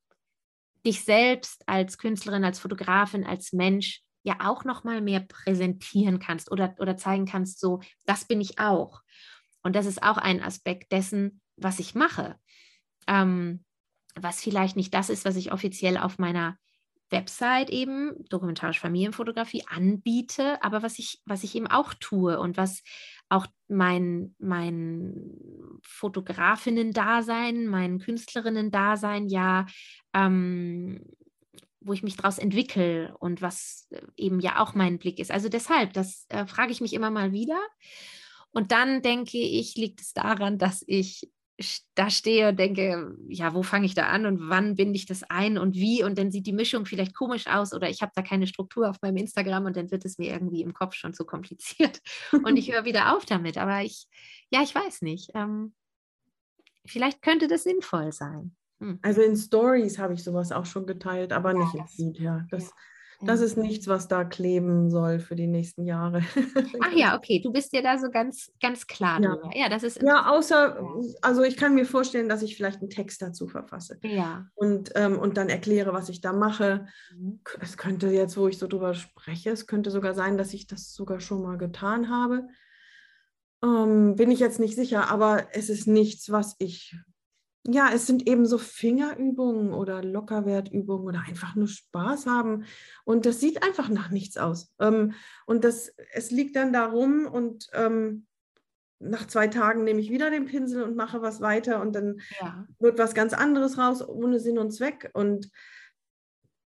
[0.87, 6.51] dich selbst als Künstlerin, als Fotografin, als Mensch ja auch noch mal mehr präsentieren kannst
[6.51, 9.03] oder, oder zeigen kannst, so, das bin ich auch.
[9.63, 12.37] Und das ist auch ein Aspekt dessen, was ich mache.
[13.07, 13.65] Ähm,
[14.15, 16.59] was vielleicht nicht das ist, was ich offiziell auf meiner
[17.11, 22.83] Website eben, dokumentarische Familienfotografie, anbiete, aber was ich, was ich eben auch tue und was
[23.29, 29.67] auch mein, mein Fotografinnen-Dasein, mein Künstlerinnen-Dasein ja,
[30.13, 31.01] ähm,
[31.81, 35.31] wo ich mich daraus entwickle und was eben ja auch mein Blick ist.
[35.31, 37.59] Also deshalb, das äh, frage ich mich immer mal wieder.
[38.53, 41.30] Und dann denke ich, liegt es daran, dass ich
[41.94, 45.24] da stehe und denke, ja, wo fange ich da an und wann binde ich das
[45.24, 46.05] ein und wie?
[46.05, 48.96] Und dann sieht die Mischung vielleicht komisch aus oder ich habe da keine Struktur auf
[49.03, 52.01] meinem Instagram und dann wird es mir irgendwie im Kopf schon zu kompliziert
[52.44, 53.59] und ich höre wieder auf damit.
[53.59, 54.07] Aber ich,
[54.51, 55.30] ja, ich weiß nicht.
[55.34, 55.74] Ähm,
[56.86, 58.55] vielleicht könnte das sinnvoll sein.
[58.80, 59.01] Hm.
[59.03, 62.46] Also in Stories habe ich sowas auch schon geteilt, aber ja, nicht im Feed, ja.
[62.51, 62.70] Das, ja.
[63.21, 66.23] Das ist nichts, was da kleben soll für die nächsten Jahre.
[66.81, 69.35] Ach ja, okay, du bist dir da so ganz, ganz klar ja.
[69.35, 69.51] drüber.
[69.57, 70.79] Ja, das ist ja, außer,
[71.21, 73.99] also ich kann mir vorstellen, dass ich vielleicht einen Text dazu verfasse.
[74.03, 74.47] Ja.
[74.55, 76.87] Und, ähm, und dann erkläre, was ich da mache.
[77.12, 77.41] Mhm.
[77.61, 80.95] Es könnte jetzt, wo ich so drüber spreche, es könnte sogar sein, dass ich das
[80.95, 82.47] sogar schon mal getan habe.
[83.64, 86.97] Ähm, bin ich jetzt nicht sicher, aber es ist nichts, was ich
[87.71, 92.64] ja, es sind eben so Fingerübungen oder Lockerwertübungen oder einfach nur Spaß haben.
[93.05, 94.73] Und das sieht einfach nach nichts aus.
[94.81, 95.12] Ähm,
[95.45, 98.27] und das, es liegt dann darum und ähm,
[99.01, 102.66] nach zwei Tagen nehme ich wieder den Pinsel und mache was weiter und dann ja.
[102.79, 105.11] wird was ganz anderes raus, ohne Sinn und Zweck.
[105.12, 105.51] Und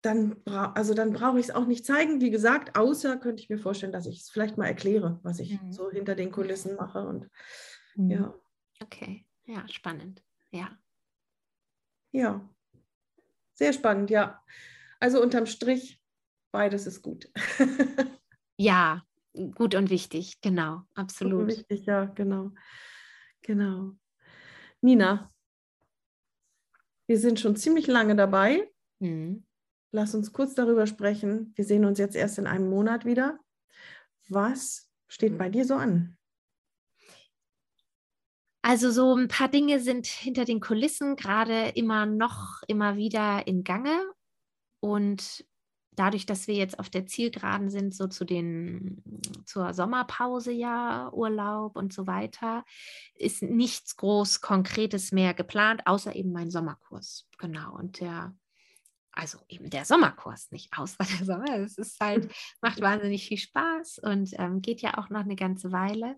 [0.04, 2.22] dann, also dann brauche ich es auch nicht zeigen.
[2.22, 5.62] Wie gesagt, außer könnte ich mir vorstellen, dass ich es vielleicht mal erkläre, was ich
[5.62, 5.72] mhm.
[5.72, 7.06] so hinter den Kulissen mache.
[7.06, 7.28] Und
[7.96, 8.12] mhm.
[8.12, 8.34] ja.
[8.82, 10.24] Okay, ja, spannend.
[10.52, 10.70] Ja.
[12.12, 12.48] Ja,
[13.54, 14.44] sehr spannend, ja.
[15.00, 16.02] Also unterm Strich,
[16.52, 17.30] beides ist gut.
[18.58, 19.04] ja,
[19.56, 21.48] gut und wichtig, genau, absolut.
[21.48, 22.52] Gut wichtig, ja, genau.
[23.42, 23.94] Genau.
[24.82, 25.32] Nina,
[27.08, 28.72] wir sind schon ziemlich lange dabei.
[29.00, 29.46] Mhm.
[29.92, 31.52] Lass uns kurz darüber sprechen.
[31.56, 33.40] Wir sehen uns jetzt erst in einem Monat wieder.
[34.30, 36.18] Was steht bei dir so an?
[38.62, 43.64] Also so ein paar Dinge sind hinter den Kulissen gerade immer noch, immer wieder in
[43.64, 44.00] Gange.
[44.80, 45.46] Und
[45.96, 49.04] dadurch, dass wir jetzt auf der Zielgeraden sind, so zu den,
[49.46, 52.64] zur Sommerpause ja, Urlaub und so weiter,
[53.16, 57.28] ist nichts groß Konkretes mehr geplant, außer eben mein Sommerkurs.
[57.38, 57.76] Genau.
[57.76, 58.36] Und der
[59.14, 61.60] also eben der Sommerkurs, nicht außer der Sommer.
[61.60, 62.32] Es ist halt,
[62.62, 66.18] macht wahnsinnig viel Spaß und ähm, geht ja auch noch eine ganze Weile.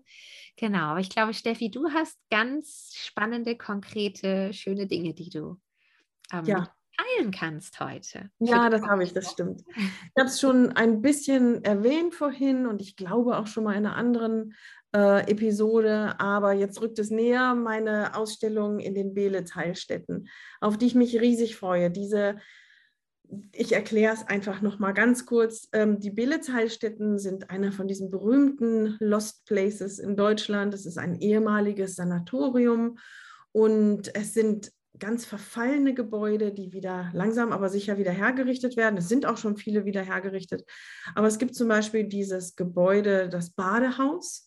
[0.56, 5.60] Genau, aber ich glaube, Steffi, du hast ganz spannende, konkrete, schöne Dinge, die du
[6.32, 6.68] ähm, ja.
[6.96, 8.30] teilen kannst heute.
[8.38, 9.62] Ja, das habe ich, das stimmt.
[9.76, 13.86] Ich habe es schon ein bisschen erwähnt vorhin und ich glaube auch schon mal in
[13.86, 14.54] einer anderen
[14.94, 20.28] äh, Episode, aber jetzt rückt es näher, meine Ausstellung in den Beelitz-Heilstätten,
[20.60, 21.90] auf die ich mich riesig freue.
[21.90, 22.36] Diese
[23.52, 25.68] ich erkläre es einfach noch mal ganz kurz.
[25.72, 30.74] Ähm, die Belitz-Heilstätten sind einer von diesen berühmten Lost Places in Deutschland.
[30.74, 32.98] Es ist ein ehemaliges Sanatorium
[33.52, 38.96] und es sind ganz verfallene Gebäude, die wieder langsam, aber sicher wieder hergerichtet werden.
[38.96, 40.64] Es sind auch schon viele wieder hergerichtet.
[41.14, 44.46] Aber es gibt zum Beispiel dieses Gebäude, das Badehaus.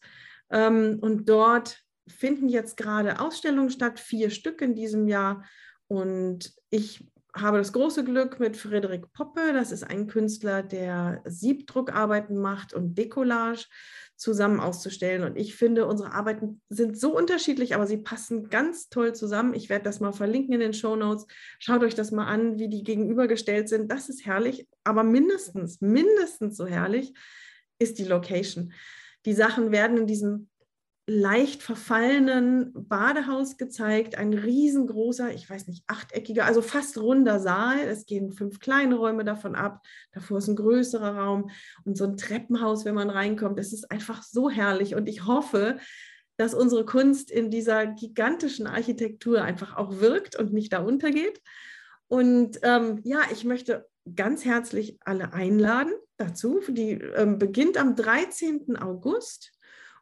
[0.49, 5.43] Ähm, und dort finden jetzt gerade Ausstellungen statt, vier Stück in diesem Jahr.
[5.87, 7.05] Und ich
[7.41, 12.97] habe das große Glück mit Frederik Poppe, das ist ein Künstler, der Siebdruckarbeiten macht und
[12.97, 13.67] Decollage
[14.15, 15.23] zusammen auszustellen.
[15.23, 19.53] Und ich finde, unsere Arbeiten sind so unterschiedlich, aber sie passen ganz toll zusammen.
[19.53, 21.27] Ich werde das mal verlinken in den Show Notes.
[21.59, 23.91] Schaut euch das mal an, wie die gegenübergestellt sind.
[23.91, 27.13] Das ist herrlich, aber mindestens, mindestens so herrlich
[27.79, 28.73] ist die Location.
[29.25, 30.49] Die Sachen werden in diesem
[31.09, 37.79] leicht verfallenen Badehaus gezeigt, ein riesengroßer, ich weiß nicht, achteckiger, also fast runder Saal.
[37.79, 39.81] Es gehen fünf kleine Räume davon ab,
[40.11, 41.49] davor ist ein größerer Raum
[41.85, 43.57] und so ein Treppenhaus, wenn man reinkommt.
[43.57, 45.77] Es ist einfach so herrlich und ich hoffe,
[46.35, 51.41] dass unsere Kunst in dieser gigantischen Architektur einfach auch wirkt und nicht da untergeht.
[52.09, 56.59] Und ähm, ja, ich möchte ganz herzlich alle einladen dazu.
[56.67, 58.77] Die ähm, beginnt am 13.
[58.77, 59.56] August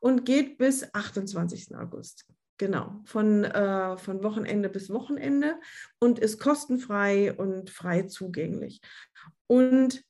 [0.06, 1.76] und geht bis 28.
[1.76, 2.28] August.
[2.60, 5.60] Genau, von, äh, von Wochenende bis Wochenende
[5.98, 8.82] und ist kostenfrei und frei zugänglich.
[9.48, 10.04] Und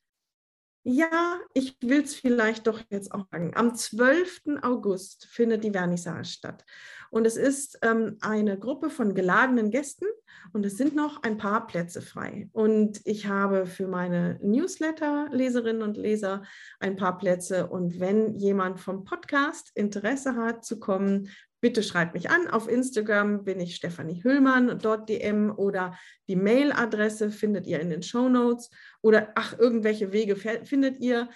[0.84, 3.56] ja, ich will es vielleicht doch jetzt auch sagen.
[3.56, 4.62] Am 12.
[4.64, 6.66] August findet die Vernissage statt.
[7.12, 10.06] Und es ist ähm, eine Gruppe von geladenen Gästen
[10.54, 12.50] und es sind noch ein paar Plätze frei.
[12.52, 16.44] Und ich habe für meine Newsletter-Leserinnen und Leser
[16.80, 17.68] ein paar Plätze.
[17.68, 21.30] Und wenn jemand vom Podcast Interesse hat zu kommen,
[21.62, 22.48] bitte schreibt mich an.
[22.48, 25.98] Auf Instagram bin ich Stefanie Hüllmann, dort DM oder
[26.28, 28.70] die Mailadresse findet ihr in den Show Notes
[29.02, 31.30] oder ach, irgendwelche Wege findet ihr.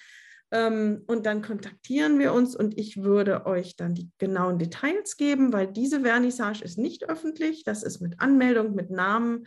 [0.51, 5.53] Ähm, und dann kontaktieren wir uns und ich würde euch dann die genauen Details geben,
[5.53, 7.63] weil diese Vernissage ist nicht öffentlich.
[7.63, 9.45] Das ist mit Anmeldung, mit Namen.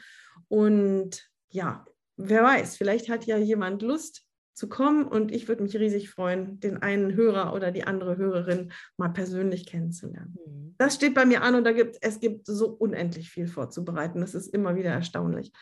[0.48, 1.84] Und ja,
[2.16, 6.60] wer weiß, vielleicht hat ja jemand Lust zu kommen und ich würde mich riesig freuen,
[6.60, 10.36] den einen Hörer oder die andere Hörerin mal persönlich kennenzulernen.
[10.46, 10.74] Mhm.
[10.78, 14.20] Das steht bei mir an und da gibt es gibt so unendlich viel vorzubereiten.
[14.20, 15.52] Das ist immer wieder erstaunlich.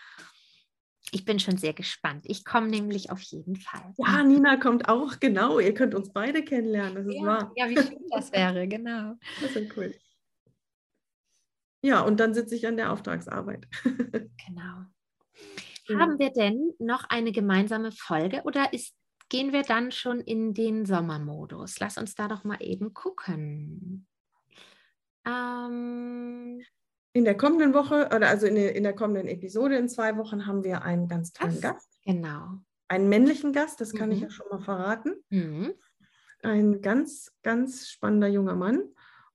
[1.13, 2.25] Ich bin schon sehr gespannt.
[2.29, 3.93] Ich komme nämlich auf jeden Fall.
[3.99, 5.59] Ja, Nina kommt auch, genau.
[5.59, 7.53] Ihr könnt uns beide kennenlernen, das ist ja, wahr.
[7.57, 9.15] Ja, wie schön das wäre, genau.
[9.41, 9.95] Das ist cool.
[11.83, 13.67] Ja, und dann sitze ich an der Auftragsarbeit.
[13.85, 14.87] genau.
[15.99, 18.95] Haben wir denn noch eine gemeinsame Folge oder ist,
[19.29, 21.81] gehen wir dann schon in den Sommermodus?
[21.81, 24.07] Lass uns da doch mal eben gucken.
[25.25, 26.63] Ähm,
[27.13, 30.47] in der kommenden Woche, oder also in der, in der kommenden Episode in zwei Wochen
[30.47, 31.99] haben wir einen ganz tollen Gast.
[32.05, 32.59] Genau.
[32.89, 34.15] Einen männlichen Gast, das kann mhm.
[34.15, 35.15] ich ja schon mal verraten.
[35.31, 35.75] Mhm.
[36.43, 38.83] Ein ganz, ganz spannender junger Mann.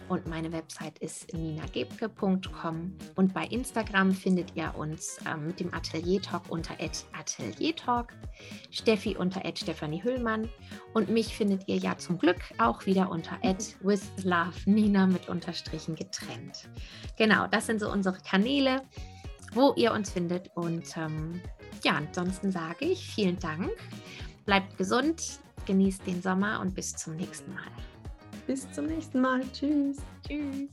[0.09, 6.23] und meine Website ist ninagebke.com und bei Instagram findet ihr uns ähm, mit dem Atelier
[6.23, 6.75] Talk unter
[7.13, 8.13] Atelier Talk,
[8.71, 10.49] Steffi unter Stephanie Hüllmann
[10.95, 13.39] und mich findet ihr ja zum Glück auch wieder unter
[13.81, 16.69] with love Nina mit Unterstrichen getrennt.
[17.17, 18.83] Genau, das sind so unsere Kanäle,
[19.57, 21.41] wo ihr uns findet und ähm,
[21.83, 23.71] ja, ansonsten sage ich vielen Dank,
[24.45, 27.65] bleibt gesund, genießt den Sommer und bis zum nächsten Mal.
[28.47, 29.41] Bis zum nächsten Mal.
[29.53, 29.97] Tschüss.
[30.27, 30.69] Tschüss.